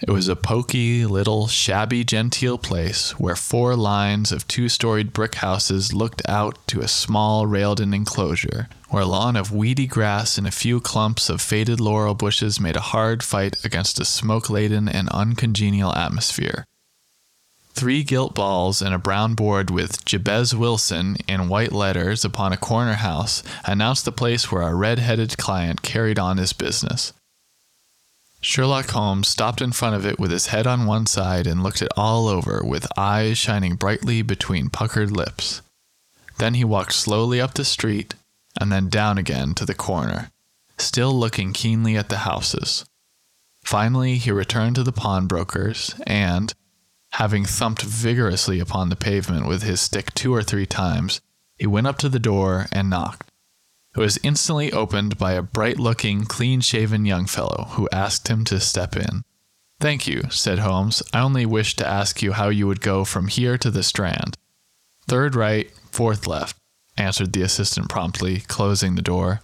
[0.00, 5.36] It was a poky, little, shabby, genteel place where four lines of two storied brick
[5.36, 10.36] houses looked out to a small railed in enclosure, where a lawn of weedy grass
[10.36, 14.50] and a few clumps of faded laurel bushes made a hard fight against a smoke
[14.50, 16.66] laden and uncongenial atmosphere.
[17.76, 22.56] Three gilt balls and a brown board with Jabez Wilson in white letters upon a
[22.56, 27.12] corner house announced the place where our red headed client carried on his business.
[28.40, 31.82] Sherlock Holmes stopped in front of it with his head on one side and looked
[31.82, 35.60] it all over with eyes shining brightly between puckered lips.
[36.38, 38.14] Then he walked slowly up the street
[38.58, 40.30] and then down again to the corner,
[40.78, 42.86] still looking keenly at the houses.
[43.62, 46.54] Finally, he returned to the pawnbroker's and,
[47.16, 51.22] having thumped vigorously upon the pavement with his stick two or three times,
[51.56, 53.32] he went up to the door and knocked.
[53.96, 58.44] It was instantly opened by a bright looking, clean shaven young fellow who asked him
[58.44, 59.22] to step in.
[59.80, 61.02] Thank you, said Holmes.
[61.14, 64.36] I only wished to ask you how you would go from here to the Strand.
[65.08, 66.58] Third right, fourth left,
[66.98, 69.40] answered the assistant promptly, closing the door.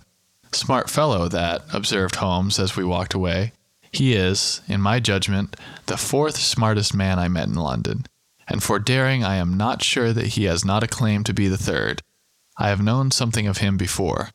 [0.53, 3.53] Smart fellow, that, observed Holmes as we walked away.
[3.93, 5.55] He is, in my judgment,
[5.87, 8.07] the fourth smartest man I met in London,
[8.49, 11.47] and for daring I am not sure that he has not a claim to be
[11.47, 12.03] the third.
[12.59, 14.31] I have known something of him before.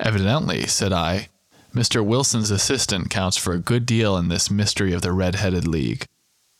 [0.00, 1.28] Evidently, said I,
[1.74, 2.04] Mr.
[2.04, 6.06] Wilson's assistant counts for a good deal in this mystery of the Red Headed League.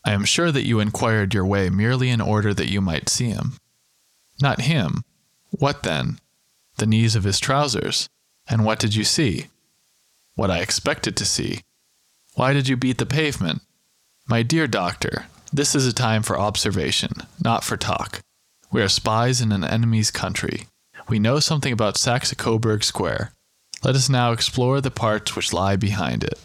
[0.04, 3.30] I am sure that you inquired your way merely in order that you might see
[3.30, 3.58] him.
[4.40, 5.02] Not him.
[5.50, 6.18] What then?
[6.76, 8.08] The knees of his trousers.
[8.48, 9.48] And what did you see?
[10.34, 11.62] What I expected to see.
[12.38, 13.62] Why did you beat the pavement?
[14.28, 17.10] My dear doctor, this is a time for observation,
[17.42, 18.20] not for talk.
[18.70, 20.68] We are spies in an enemy's country.
[21.08, 23.32] We know something about Saxe Coburg Square.
[23.82, 26.38] Let us now explore the parts which lie behind it.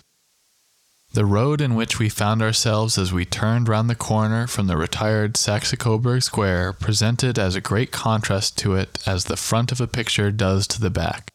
[1.13, 4.77] The road in which we found ourselves as we turned round the corner from the
[4.77, 9.79] retired Saxe Coburg Square presented as a great contrast to it as the front of
[9.79, 11.32] a picture does to the back.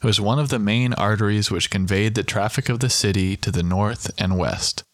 [0.00, 3.50] It was one of the main arteries which conveyed the traffic of the city to
[3.50, 4.84] the north and west.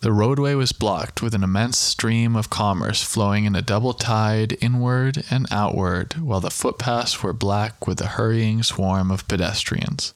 [0.00, 4.56] The roadway was blocked with an immense stream of commerce flowing in a double tide
[4.60, 10.14] inward and outward, while the footpaths were black with the hurrying swarm of pedestrians.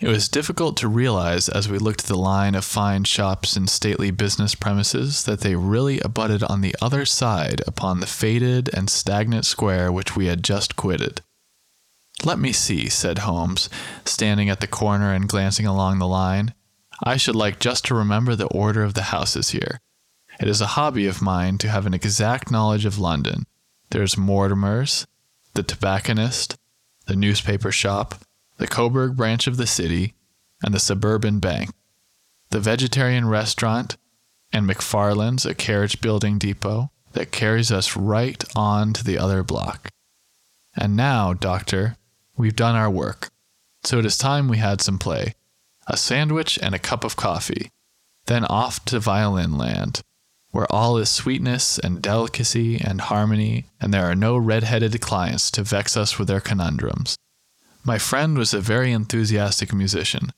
[0.00, 3.70] It was difficult to realize as we looked at the line of fine shops and
[3.70, 8.90] stately business premises that they really abutted on the other side upon the faded and
[8.90, 11.22] stagnant square which we had just quitted.
[12.24, 13.68] Let me see, said Holmes,
[14.04, 16.54] standing at the corner and glancing along the line.
[17.02, 19.80] I should like just to remember the order of the houses here.
[20.40, 23.44] It is a hobby of mine to have an exact knowledge of London,
[23.90, 25.06] There's Mortimer's,
[25.54, 26.56] the tobacconist,
[27.06, 28.14] the newspaper shop,
[28.56, 30.14] the Coburg branch of the city,
[30.62, 31.70] and the suburban bank,
[32.50, 33.96] the vegetarian restaurant,
[34.52, 39.88] and McFarlane's, a carriage building depot that carries us right on to the other block.
[40.74, 41.96] And now, Doctor,
[42.36, 43.28] we've done our work.
[43.84, 45.34] So it is time we had some play
[45.88, 47.68] a sandwich and a cup of coffee,
[48.26, 50.00] then off to violin land,
[50.52, 55.50] where all is sweetness and delicacy and harmony, and there are no red headed clients
[55.50, 57.16] to vex us with their conundrums.
[57.84, 60.30] My friend was a very enthusiastic musician,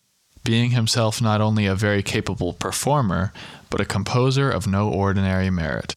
[0.44, 3.32] being himself not only a very capable performer,
[3.68, 5.94] but a composer of no ordinary merit.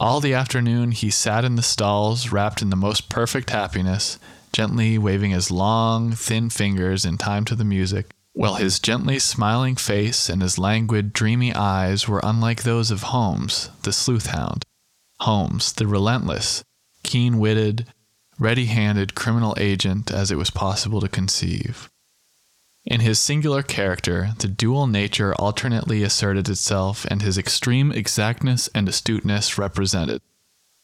[0.00, 4.18] All the afternoon he sat in the stalls, wrapped in the most perfect happiness,
[4.54, 9.74] gently waving his long, thin fingers in time to the music, while his gently smiling
[9.74, 14.64] face and his languid, dreamy eyes were unlike those of Holmes, the sleuth hound.
[15.20, 16.62] Holmes, the relentless,
[17.02, 17.92] keen witted,
[18.38, 21.90] ready handed criminal agent as it was possible to conceive.
[22.84, 28.88] In his singular character, the dual nature alternately asserted itself and his extreme exactness and
[28.88, 30.22] astuteness represented,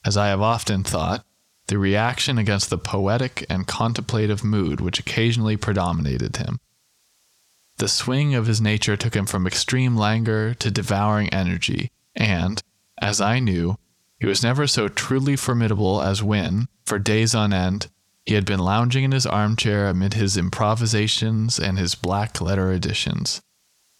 [0.04, 1.24] as I have often thought,
[1.70, 6.59] the reaction against the poetic and contemplative mood which occasionally predominated him.
[7.78, 12.61] The swing of his nature took him from extreme languor to devouring energy, and,
[13.00, 13.78] as I knew,
[14.18, 17.87] he was never so truly formidable as when, for days on end,
[18.26, 23.40] he had been lounging in his armchair amid his improvisations and his black letter editions.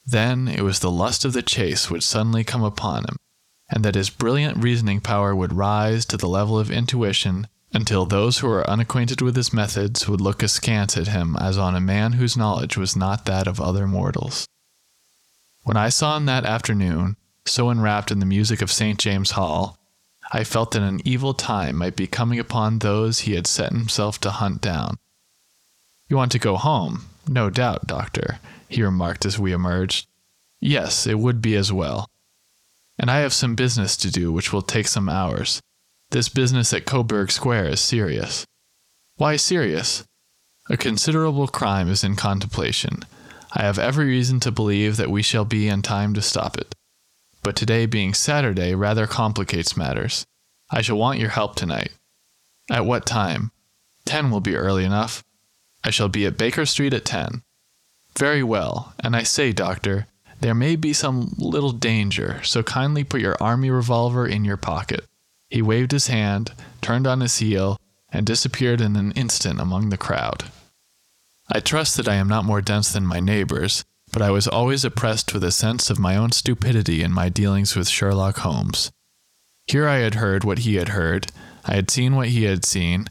[0.05, 3.17] Then it was the lust of the chase would suddenly come upon him,
[3.71, 8.39] and that his brilliant reasoning power would rise to the level of intuition until those
[8.39, 12.15] who were unacquainted with his methods would look askance at him as on a man
[12.15, 14.47] whose knowledge was not that of other mortals.
[15.63, 18.99] When I saw him that afternoon, so enwrapped in the music of St.
[18.99, 19.79] James Hall,
[20.33, 24.21] I felt that an evil time might be coming upon those he had set himself
[24.21, 24.99] to hunt down.
[26.09, 27.07] You want to go home?
[27.29, 30.07] No doubt, doctor, he remarked as we emerged.
[30.61, 32.09] Yes, it would be as well.
[32.99, 35.61] And I have some business to do which will take some hours.
[36.11, 38.45] This business at Coburg Square is serious.
[39.17, 40.05] Why serious?
[40.69, 43.05] A considerable crime is in contemplation.
[43.53, 46.75] I have every reason to believe that we shall be in time to stop it
[47.43, 50.27] but today being Saturday rather complicates matters.
[50.71, 51.93] I shall want your help tonight.
[52.71, 53.51] At what time?
[54.05, 55.25] Ten will be early enough.
[55.83, 57.43] I shall be at Baker Street at ten.
[58.17, 60.07] Very well, and I say, Doctor,
[60.41, 65.05] there may be some little danger, so kindly put your army revolver in your pocket.
[65.51, 67.79] He waved his hand, turned on his heel,
[68.13, 70.45] and disappeared in an instant among the crowd.
[71.53, 74.85] I trust that I am not more dense than my neighbors, but I was always
[74.85, 78.93] oppressed with a sense of my own stupidity in my dealings with Sherlock Holmes.
[79.67, 81.33] Here I had heard what he had heard,
[81.65, 83.09] I had seen what he had seen,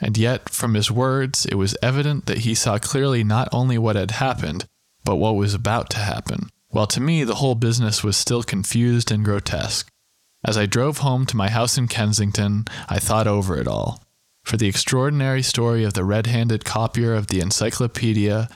[0.00, 3.96] and yet from his words it was evident that he saw clearly not only what
[3.96, 4.66] had happened,
[5.04, 9.10] but what was about to happen, while to me the whole business was still confused
[9.10, 9.91] and grotesque.
[10.44, 14.02] As I drove home to my house in Kensington, I thought over it all.
[14.42, 18.48] For the extraordinary story of the red handed copier of the encyclopedia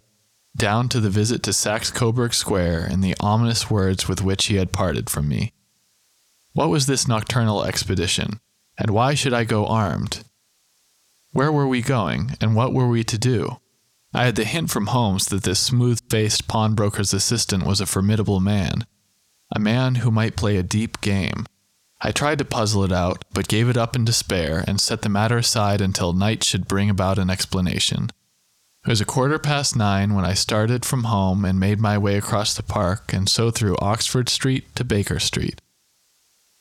[0.57, 4.57] down to the visit to Saxe Coburg Square and the ominous words with which he
[4.57, 5.53] had parted from me.
[6.55, 8.40] What was this nocturnal expedition,
[8.79, 10.25] and why should I go armed?
[11.33, 13.59] Where were we going, and what were we to do?
[14.14, 18.40] I had the hint from Holmes that this smooth faced pawnbroker's assistant was a formidable
[18.40, 18.87] man,
[19.55, 21.46] a man who might play a deep game.
[22.00, 25.09] I tried to puzzle it out, but gave it up in despair and set the
[25.09, 28.11] matter aside until night should bring about an explanation.
[28.85, 32.16] It was a quarter past nine when I started from home and made my way
[32.16, 35.61] across the park and so through Oxford Street to Baker Street.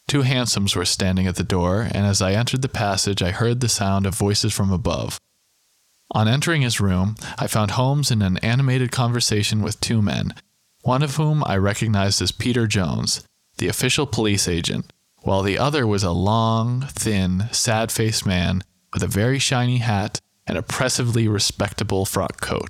[0.08, 3.60] Two hansoms were standing at the door, and as I entered the passage, I heard
[3.60, 5.19] the sound of voices from above.
[6.12, 10.34] On entering his room, I found Holmes in an animated conversation with two men,
[10.82, 13.24] one of whom I recognized as Peter Jones,
[13.58, 14.91] the official police agent,
[15.26, 20.21] while the other was a long, thin, sad faced man with a very shiny hat
[20.46, 22.69] and oppressively respectable frock coat.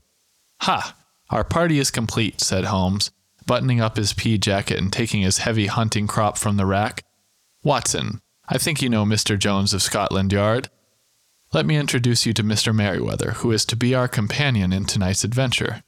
[0.62, 0.96] Ha!
[1.30, 3.12] Our party is complete, said Holmes,
[3.46, 7.04] buttoning up his pea jacket and taking his heavy hunting crop from the rack.
[7.62, 9.38] Watson, I think you know Mr.
[9.38, 10.70] Jones of Scotland Yard.
[11.52, 12.74] Let me introduce you to Mr.
[12.74, 15.84] Merryweather, who is to be our companion in tonight's adventure.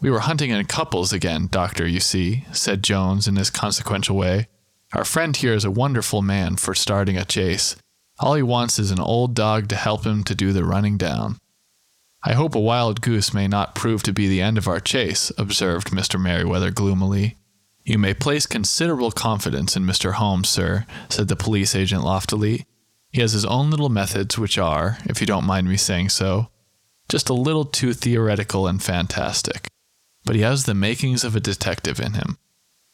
[0.00, 4.48] We were hunting in couples again, Doctor, you see, said Jones in his consequential way.
[4.92, 7.76] Our friend here is a wonderful man for starting a chase.
[8.20, 11.38] All he wants is an old dog to help him to do the running down.
[12.22, 15.30] I hope a wild goose may not prove to be the end of our chase,
[15.36, 16.20] observed Mr.
[16.20, 17.36] Merryweather gloomily.
[17.84, 20.12] You may place considerable confidence in Mr.
[20.12, 22.66] Holmes, sir, said the police agent loftily.
[23.10, 26.48] He has his own little methods, which are, if you don't mind me saying so,
[27.10, 29.68] just a little too theoretical and fantastic.
[30.24, 32.38] But he has the makings of a detective in him.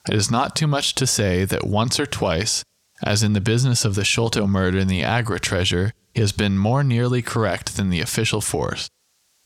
[0.09, 2.65] It is not too much to say that once or twice,
[3.03, 6.59] as in the business of the Sholto murder and the Agra treasure, he has been
[6.59, 8.89] more nearly correct than the official force.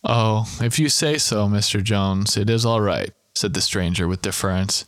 [0.02, 1.82] Oh, if you say so, Mr.
[1.82, 4.84] Jones, it is all right, said the stranger with deference.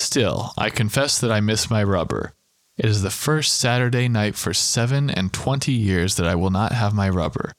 [0.00, 2.32] Still, I confess that I miss my rubber.
[2.76, 6.72] It is the first Saturday night for seven and twenty years that I will not
[6.72, 7.52] have my rubber.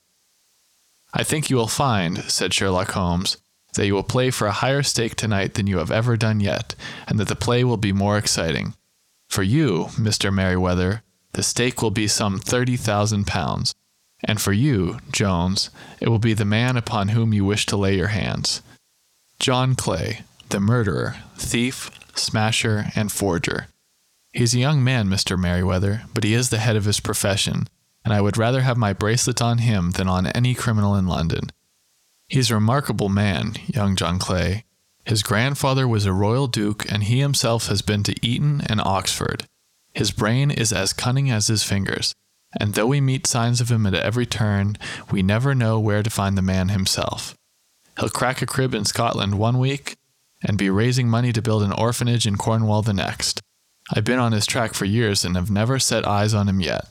[1.14, 3.38] I think you will find, said Sherlock Holmes,
[3.80, 6.76] that you will play for a higher stake tonight than you have ever done yet,
[7.08, 8.74] and that the play will be more exciting.
[9.30, 10.34] For you, Mr.
[10.34, 11.02] Merryweather,
[11.32, 13.74] the stake will be some thirty thousand pounds,
[14.22, 15.70] and for you, Jones,
[16.02, 18.62] it will be the man upon whom you wish to lay your hands.
[19.40, 23.68] John Clay, the murderer, thief, smasher, and forger.
[24.34, 25.40] He is a young man, Mr.
[25.40, 27.70] Merryweather, but he is the head of his profession,
[28.04, 31.52] and I would rather have my bracelet on him than on any criminal in London.
[32.30, 34.64] He is a remarkable man, young John Clay.
[35.04, 39.46] His grandfather was a royal duke, and he himself has been to Eton and Oxford.
[39.96, 42.14] His brain is as cunning as his fingers,
[42.60, 44.78] and though we meet signs of him at every turn,
[45.10, 47.36] we never know where to find the man himself.
[48.00, 49.96] He'll crack a crib in Scotland one week
[50.44, 53.42] and be raising money to build an orphanage in Cornwall the next.
[53.92, 56.86] I've been on his track for years and have never set eyes on him yet.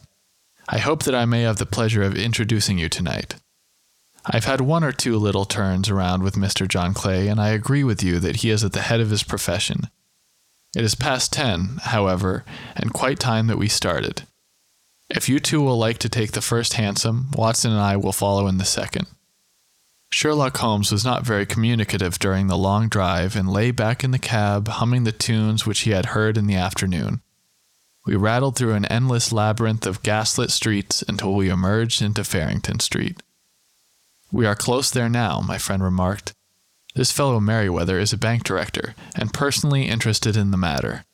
[0.68, 3.36] I hope that I may have the pleasure of introducing you tonight.
[4.30, 6.68] I've had one or two little turns around with Mr.
[6.68, 9.22] John Clay, and I agree with you that he is at the head of his
[9.22, 9.88] profession.
[10.76, 12.44] It is past ten, however,
[12.76, 14.24] and quite time that we started.
[15.08, 18.46] If you two will like to take the first hansom, Watson and I will follow
[18.46, 19.06] in the second.
[20.10, 24.18] Sherlock Holmes was not very communicative during the long drive and lay back in the
[24.18, 27.22] cab humming the tunes which he had heard in the afternoon.
[28.04, 33.22] We rattled through an endless labyrinth of gaslit streets until we emerged into Farrington Street.
[34.30, 36.34] We are close there now, my friend remarked.
[36.94, 41.04] This fellow Merryweather is a bank director and personally interested in the matter.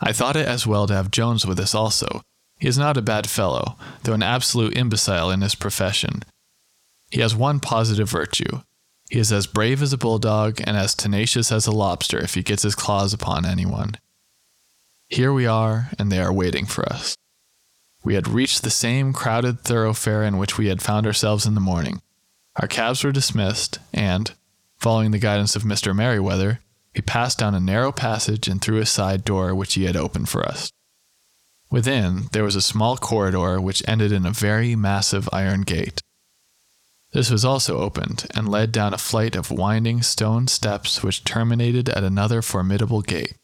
[0.00, 2.22] I thought it as well to have Jones with us also.
[2.58, 6.22] He is not a bad fellow, though an absolute imbecile in his profession,
[7.10, 8.62] he has one positive virtue.
[9.10, 12.42] He is as brave as a bulldog and as tenacious as a lobster if he
[12.42, 13.96] gets his claws upon anyone.
[15.08, 17.16] Here we are, and they are waiting for us.
[18.02, 21.60] We had reached the same crowded thoroughfare in which we had found ourselves in the
[21.60, 22.02] morning.
[22.58, 24.32] Our cabs were dismissed, and,
[24.78, 25.94] following the guidance of Mr.
[25.94, 26.60] Merryweather,
[26.94, 30.30] we passed down a narrow passage and through a side door which he had opened
[30.30, 30.72] for us.
[31.70, 36.00] Within, there was a small corridor which ended in a very massive iron gate.
[37.12, 41.90] This was also opened and led down a flight of winding stone steps which terminated
[41.90, 43.34] at another formidable gate.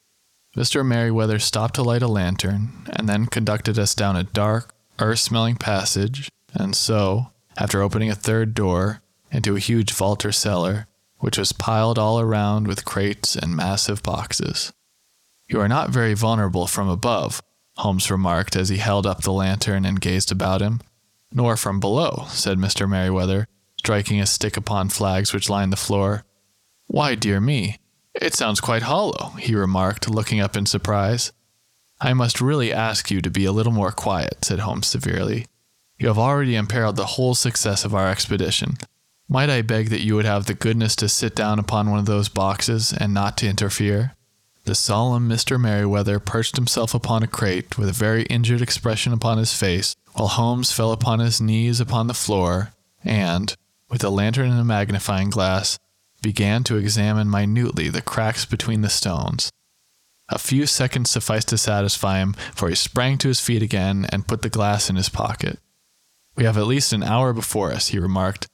[0.57, 0.85] Mr.
[0.85, 5.57] Merryweather stopped to light a lantern and then conducted us down a dark, earth smelling
[5.57, 9.02] passage, and so, after opening a third door,
[9.33, 10.87] into a huge vault or cellar,
[11.19, 14.73] which was piled all around with crates and massive boxes.
[15.49, 17.43] You are not very vulnerable from above,
[17.77, 20.81] Holmes remarked as he held up the lantern and gazed about him.
[21.33, 22.89] Nor from below, said Mr.
[22.89, 26.25] Merryweather, striking a stick upon flags which lined the floor.
[26.87, 27.79] Why, dear me,
[28.15, 31.33] it sounds quite hollow, he remarked, looking up in surprise.
[32.01, 35.47] I must really ask you to be a little more quiet, said Holmes severely.
[35.99, 38.77] You have already imperiled the whole success of our expedition.
[39.29, 42.07] Might I beg that you would have the goodness to sit down upon one of
[42.07, 44.15] those boxes and not to interfere?
[44.65, 45.61] The solemn Mr.
[45.61, 50.29] Merryweather perched himself upon a crate with a very injured expression upon his face, while
[50.29, 53.55] Holmes fell upon his knees upon the floor, and,
[53.89, 55.79] with a lantern and a magnifying glass,
[56.23, 59.51] began to examine minutely the cracks between the stones.
[60.29, 64.29] A few seconds sufficed to satisfy him, for he sprang to his feet again and
[64.29, 65.59] put the glass in his pocket.
[66.37, 68.47] We have at least an hour before us, he remarked,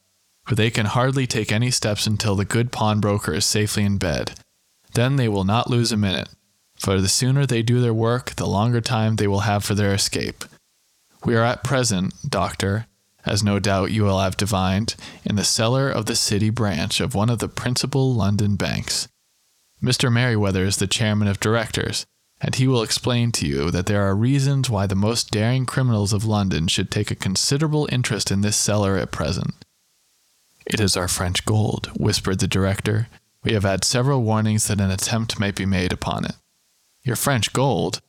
[0.49, 4.31] for they can hardly take any steps until the good pawnbroker is safely in bed.
[4.95, 6.29] Then they will not lose a minute,
[6.75, 9.93] for the sooner they do their work, the longer time they will have for their
[9.93, 10.43] escape.
[11.23, 12.87] We are at present, doctor,
[13.27, 17.13] as no doubt you will have divined, in the cellar of the city branch of
[17.13, 19.07] one of the principal London banks.
[19.83, 20.11] Mr.
[20.11, 22.07] Merryweather is the chairman of directors,
[22.41, 26.11] and he will explain to you that there are reasons why the most daring criminals
[26.11, 29.53] of London should take a considerable interest in this cellar at present.
[30.69, 33.07] It is our French gold, whispered the director.
[33.43, 36.35] We have had several warnings that an attempt might be made upon it.
[37.03, 38.01] Your French gold?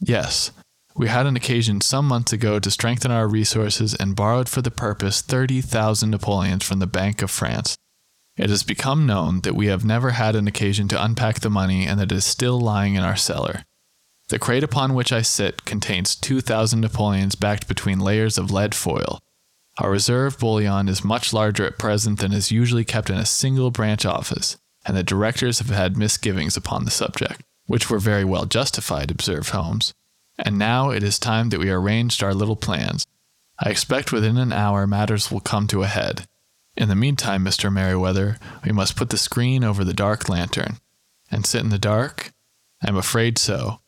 [0.00, 0.50] Yes,
[0.96, 4.70] we had an occasion some months ago to strengthen our resources and borrowed for the
[4.70, 7.76] purpose 30,000 Napoleons from the Bank of France.
[8.36, 11.86] It has become known that we have never had an occasion to unpack the money
[11.86, 13.64] and that it is still lying in our cellar.
[14.28, 19.20] The crate upon which I sit contains 2,000 Napoleons backed between layers of lead foil.
[19.78, 23.70] Our reserve bullion is much larger at present than is usually kept in a single
[23.70, 28.44] branch office, and the directors have had misgivings upon the subject, which were very well
[28.44, 29.94] justified, observed Holmes.
[30.36, 33.06] And now it is time that we arranged our little plans.
[33.60, 36.26] I expect within an hour matters will come to a head.
[36.76, 37.72] In the meantime, Mr.
[37.72, 40.78] Merryweather, we must put the screen over the dark lantern.
[41.30, 42.32] And sit in the dark?
[42.82, 43.80] I'm afraid so.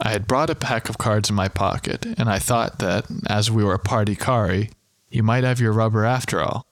[0.00, 3.50] I had brought a pack of cards in my pocket, and I thought that, as
[3.50, 4.70] we were a partie carrée,
[5.08, 6.66] you might have your rubber after all.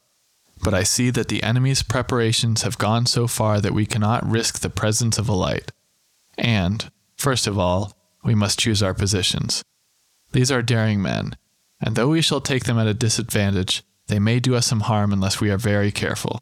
[0.62, 4.60] But I see that the enemy's preparations have gone so far that we cannot risk
[4.60, 5.72] the presence of a light.
[6.38, 9.62] And, first of all, we must choose our positions.
[10.32, 11.36] These are daring men,
[11.80, 15.12] and though we shall take them at a disadvantage, they may do us some harm
[15.12, 16.40] unless we are very careful.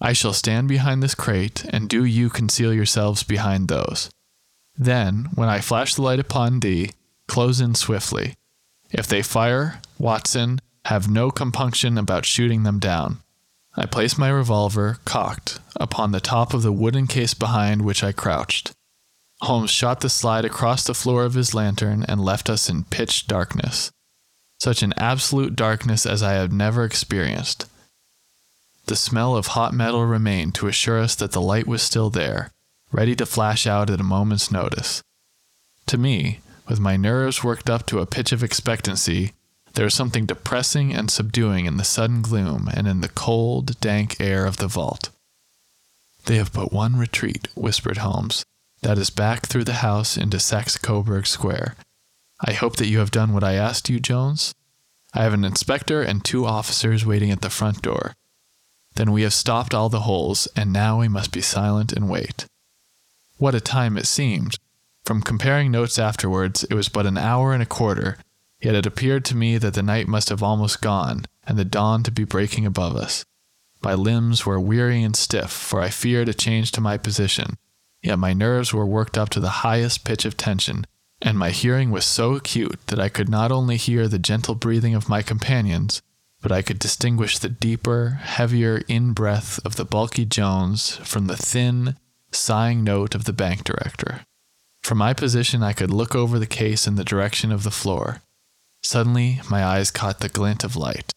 [0.00, 4.10] I shall stand behind this crate, and do you conceal yourselves behind those.
[4.76, 6.92] Then, when I flash the light upon thee,
[7.28, 8.34] close in swiftly.
[8.90, 13.18] If they fire, Watson, have no compunction about shooting them down.
[13.76, 18.12] I placed my revolver, cocked, upon the top of the wooden case behind which I
[18.12, 18.72] crouched.
[19.42, 23.26] Holmes shot the slide across the floor of his lantern and left us in pitch
[23.26, 23.90] darkness.
[24.58, 27.66] Such an absolute darkness as I have never experienced.
[28.86, 32.52] The smell of hot metal remained to assure us that the light was still there,
[32.92, 35.02] ready to flash out at a moment's notice.
[35.86, 39.32] To me, with my nerves worked up to a pitch of expectancy,
[39.74, 44.20] there was something depressing and subduing in the sudden gloom and in the cold, dank
[44.20, 45.10] air of the vault.
[46.26, 48.44] They have but one retreat, whispered Holmes.
[48.82, 51.76] That is back through the house into Saxe Coburg Square.
[52.40, 54.54] I hope that you have done what I asked you, Jones.
[55.12, 58.14] I have an inspector and two officers waiting at the front door.
[58.94, 62.46] Then we have stopped all the holes, and now we must be silent and wait.
[63.36, 64.56] What a time it seemed!
[65.04, 68.18] From comparing notes afterwards, it was but an hour and a quarter,
[68.62, 72.02] yet it appeared to me that the night must have almost gone, and the dawn
[72.02, 73.24] to be breaking above us.
[73.82, 77.56] My limbs were weary and stiff, for I feared a change to my position,
[78.02, 80.86] yet my nerves were worked up to the highest pitch of tension,
[81.22, 84.94] and my hearing was so acute that I could not only hear the gentle breathing
[84.94, 86.02] of my companions,
[86.42, 91.36] but I could distinguish the deeper, heavier in breath of the bulky Jones from the
[91.36, 91.96] thin,
[92.32, 94.22] sighing note of the bank director.
[94.82, 98.22] From my position, I could look over the case in the direction of the floor.
[98.82, 101.12] Suddenly, my eyes caught the glint of light.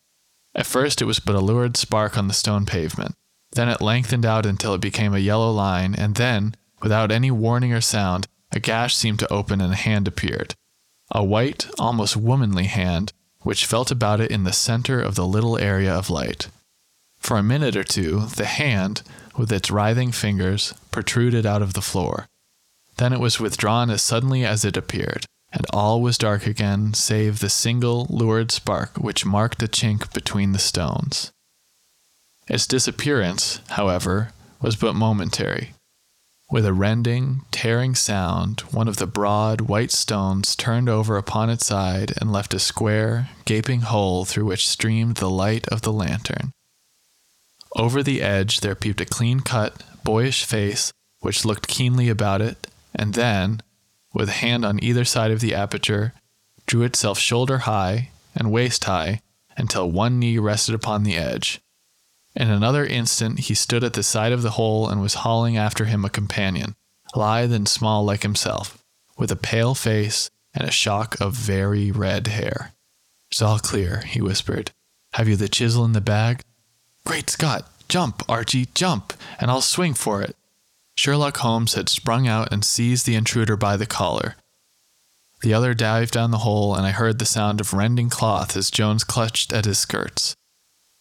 [0.56, 3.16] At first, it was but a lurid spark on the stone pavement.
[3.54, 7.74] Then it lengthened out until it became a yellow line, and then, without any warning
[7.74, 10.56] or sound, a gash seemed to open and a hand appeared.
[11.12, 15.58] A white, almost womanly hand, which felt about it in the center of the little
[15.58, 16.48] area of light.
[17.18, 19.02] For a minute or two, the hand,
[19.38, 22.28] with its writhing fingers, protruded out of the floor.
[22.98, 27.40] Then it was withdrawn as suddenly as it appeared, and all was dark again save
[27.40, 31.32] the single lurid spark which marked a chink between the stones.
[32.48, 34.32] Its disappearance, however,
[34.62, 35.74] was but momentary.
[36.52, 41.66] With a rending, tearing sound, one of the broad, white stones turned over upon its
[41.66, 46.52] side and left a square, gaping hole through which streamed the light of the lantern.
[47.76, 50.92] Over the edge there peeped a clean cut, boyish face
[51.22, 53.62] which looked keenly about it, and then,
[54.14, 56.14] with hand on either side of the aperture,
[56.66, 59.22] drew itself shoulder high and waist high
[59.58, 61.62] until one knee rested upon the edge.
[62.36, 65.86] In another instant he stood at the side of the hole and was hauling after
[65.86, 66.76] him a companion,
[67.16, 68.84] lithe and small like himself,
[69.18, 72.74] with a pale face and a shock of very red hair.
[73.32, 74.72] It's all clear, he whispered.
[75.14, 76.42] Have you the chisel in the bag?
[77.06, 77.70] Great Scott!
[77.90, 80.36] Jump, Archie, jump, and I'll swing for it.
[80.96, 84.36] Sherlock Holmes had sprung out and seized the intruder by the collar.
[85.42, 88.72] The other dived down the hole, and I heard the sound of rending cloth as
[88.72, 90.36] Jones clutched at his skirts.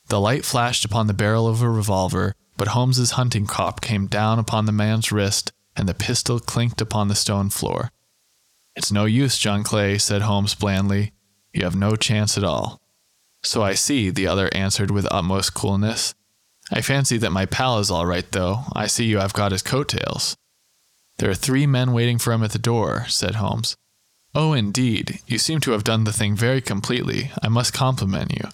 [0.09, 4.39] The light flashed upon the barrel of a revolver, but Holmes's hunting crop came down
[4.39, 7.93] upon the man's wrist, and the pistol clinked upon the stone floor.
[8.75, 11.13] It's no use, John Clay, said Holmes blandly.
[11.53, 12.81] You have no chance at all.
[13.45, 16.15] So I see, the other answered with utmost coolness.
[16.73, 18.61] I fancy that my pal is all right, though.
[18.73, 20.37] I see you have got his coattails.
[21.19, 23.77] There are three men waiting for him at the door, said Holmes.
[24.35, 25.21] Oh, indeed.
[25.27, 27.31] You seem to have done the thing very completely.
[27.43, 28.49] I must compliment you.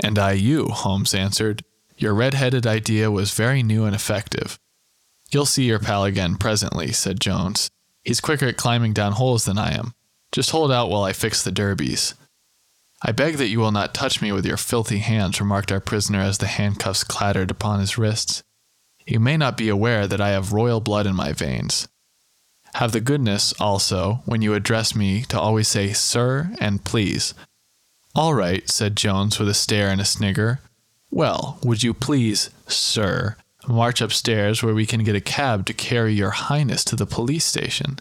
[0.00, 1.62] And I you, Holmes answered.
[1.98, 4.58] Your red headed idea was very new and effective.
[5.30, 7.70] You'll see your pal again presently, said Jones.
[8.02, 9.92] He's quicker at climbing down holes than I am.
[10.32, 12.14] Just hold out while I fix the derbies.
[13.06, 16.20] I beg that you will not touch me with your filthy hands, remarked our prisoner
[16.20, 18.42] as the handcuffs clattered upon his wrists.
[19.06, 21.86] You may not be aware that I have royal blood in my veins.
[22.76, 27.34] Have the goodness, also, when you address me, to always say sir and please.
[28.14, 30.60] All right, said Jones with a stare and a snigger.
[31.10, 33.36] Well, would you please, sir,
[33.68, 37.44] march upstairs where we can get a cab to carry your highness to the police
[37.44, 37.98] station?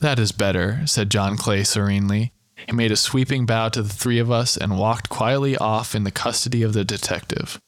[0.00, 2.32] That is better, said John Clay serenely.
[2.56, 6.04] He made a sweeping bow to the three of us and walked quietly off in
[6.04, 7.60] the custody of the detective.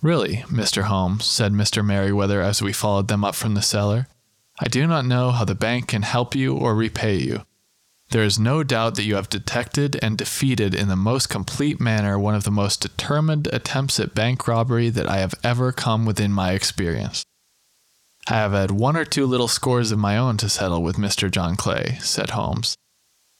[0.00, 0.82] Really, Mr.
[0.82, 1.84] Holmes, said Mr.
[1.84, 4.06] Merryweather as we followed them up from the cellar,
[4.60, 7.44] I do not know how the bank can help you or repay you.
[8.10, 12.18] There is no doubt that you have detected and defeated in the most complete manner
[12.18, 16.32] one of the most determined attempts at bank robbery that I have ever come within
[16.32, 17.24] my experience.
[18.28, 21.30] I have had one or two little scores of my own to settle with Mr.
[21.30, 22.76] John Clay, said Holmes.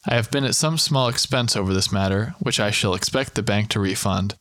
[0.06, 3.42] I have been at some small expense over this matter, which I shall expect the
[3.42, 4.34] bank to refund.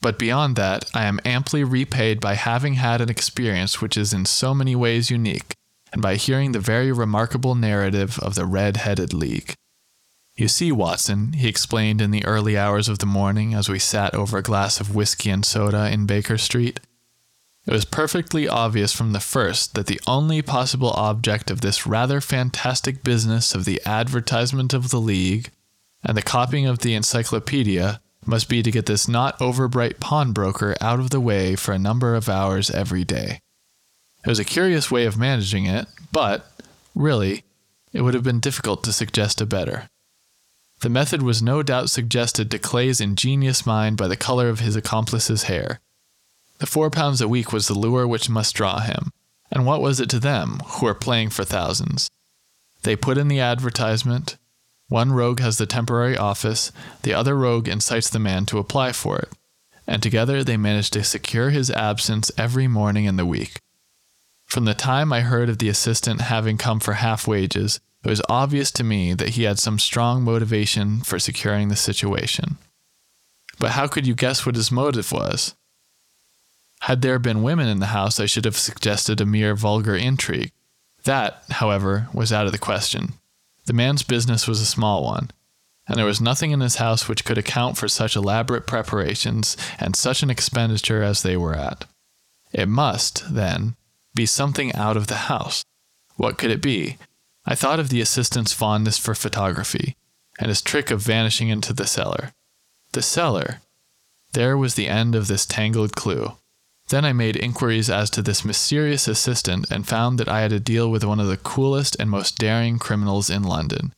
[0.00, 4.26] But beyond that, I am amply repaid by having had an experience which is in
[4.26, 5.54] so many ways unique,
[5.92, 9.54] and by hearing the very remarkable narrative of the Red Headed League.
[10.36, 14.14] You see, Watson, he explained in the early hours of the morning as we sat
[14.14, 16.78] over a glass of whiskey and soda in Baker Street,
[17.68, 22.18] it was perfectly obvious from the first that the only possible object of this rather
[22.18, 25.50] fantastic business of the advertisement of the League
[26.02, 30.98] and the copying of the encyclopedia must be to get this not overbright pawnbroker out
[30.98, 33.42] of the way for a number of hours every day.
[34.24, 36.50] It was a curious way of managing it, but,
[36.94, 37.44] really,
[37.92, 39.90] it would have been difficult to suggest a better.
[40.80, 44.74] The method was no doubt suggested to Clay's ingenious mind by the color of his
[44.74, 45.80] accomplice's hair
[46.58, 49.10] the four pounds a week was the lure which must draw him.
[49.50, 52.10] And what was it to them, who are playing for thousands?
[52.82, 54.36] They put in the advertisement.
[54.88, 59.18] One rogue has the temporary office, the other rogue incites the man to apply for
[59.18, 59.30] it.
[59.86, 63.60] And together they manage to secure his absence every morning in the week.
[64.46, 68.22] From the time I heard of the assistant having come for half wages, it was
[68.28, 72.56] obvious to me that he had some strong motivation for securing the situation.
[73.58, 75.54] But how could you guess what his motive was?
[76.80, 80.52] Had there been women in the house, I should have suggested a mere vulgar intrigue.
[81.04, 83.14] That, however, was out of the question.
[83.66, 85.30] The man's business was a small one,
[85.86, 89.96] and there was nothing in his house which could account for such elaborate preparations and
[89.96, 91.84] such an expenditure as they were at.
[92.52, 93.76] It must, then,
[94.14, 95.64] be something out of the house.
[96.16, 96.98] What could it be?
[97.44, 99.96] I thought of the assistant's fondness for photography,
[100.38, 102.32] and his trick of vanishing into the cellar.
[102.92, 103.60] The cellar!
[104.32, 106.32] There was the end of this tangled clue.
[106.88, 110.60] Then I made inquiries as to this mysterious assistant and found that I had to
[110.60, 113.94] deal with one of the coolest and most daring criminals in London.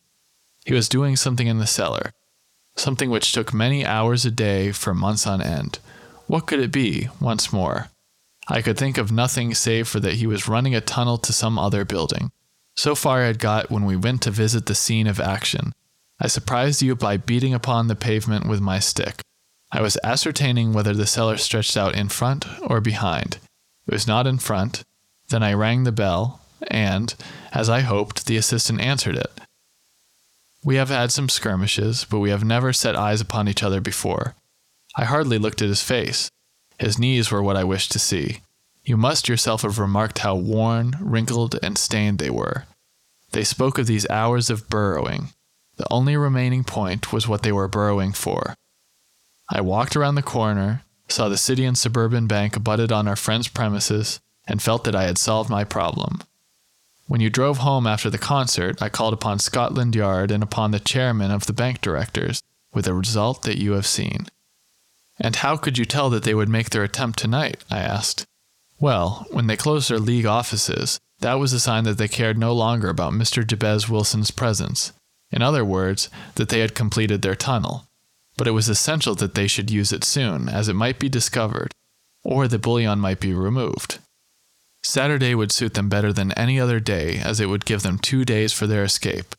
[0.65, 2.13] He was doing something in the cellar,
[2.77, 5.79] something which took many hours a day for months on end.
[6.27, 7.91] What could it be, once more?
[8.49, 11.59] I could think of nothing save for that he was running a tunnel to some
[11.59, 12.33] other building.
[12.77, 15.73] So far I had got when we went to visit the scene of action.
[16.21, 19.23] I surprised you by beating upon the pavement with my stick.
[19.73, 23.39] I was ascertaining whether the cellar stretched out in front or behind.
[23.87, 24.85] It was not in front.
[25.29, 27.15] Then I rang the bell, and,
[27.53, 29.31] as I hoped, the assistant answered it.
[30.65, 34.35] We have had some skirmishes, but we have never set eyes upon each other before.
[34.97, 36.31] I hardly looked at his face.
[36.79, 38.41] His knees were what I wished to see.
[38.85, 42.65] You must yourself have remarked how worn, wrinkled, and stained they were.
[43.33, 45.29] They spoke of these hours of burrowing.
[45.77, 48.55] The only remaining point was what they were burrowing for.
[49.53, 53.49] I walked around the corner, saw the City and Suburban Bank abutted on our friend's
[53.49, 56.21] premises, and felt that I had solved my problem.
[57.09, 60.79] When you drove home after the concert, I called upon Scotland Yard and upon the
[60.79, 64.29] chairman of the bank directors, with the result that you have seen.
[65.19, 67.65] And how could you tell that they would make their attempt tonight?
[67.69, 68.25] I asked.
[68.79, 72.53] Well, when they closed their league offices, that was a sign that they cared no
[72.53, 73.45] longer about Mr.
[73.45, 74.93] Jabez Wilson's presence.
[75.33, 77.90] In other words, that they had completed their tunnel
[78.41, 81.75] but it was essential that they should use it soon, as it might be discovered,
[82.25, 83.99] or the bullion might be removed.
[84.83, 88.25] Saturday would suit them better than any other day, as it would give them two
[88.25, 89.35] days for their escape.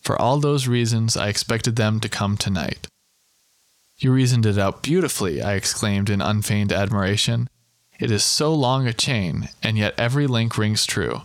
[0.00, 2.86] For all those reasons, I expected them to come tonight.
[3.98, 7.48] You reasoned it out beautifully, I exclaimed in unfeigned admiration.
[7.98, 11.22] It is so long a chain, and yet every link rings true.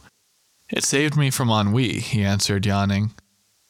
[0.72, 3.12] It saved me from ennui, he answered, yawning.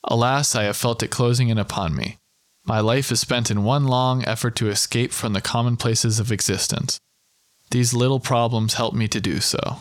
[0.05, 2.15] Alas, I have felt it closing in upon me.
[2.65, 6.99] My life is spent in one long effort to escape from the commonplaces of existence.
[7.71, 9.77] These little problems help me to do so.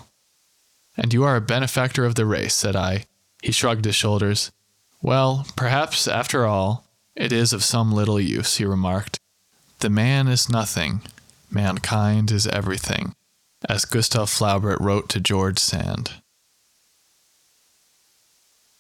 [0.97, 3.05] And you are a benefactor of the race, said I.
[3.43, 4.51] He shrugged his shoulders.
[5.03, 9.18] Well, perhaps, after all, it is of some little use, he remarked.
[9.81, 11.03] The man is nothing,
[11.51, 13.14] mankind is everything,
[13.68, 16.14] as Gustave Flaubert wrote to George Sand.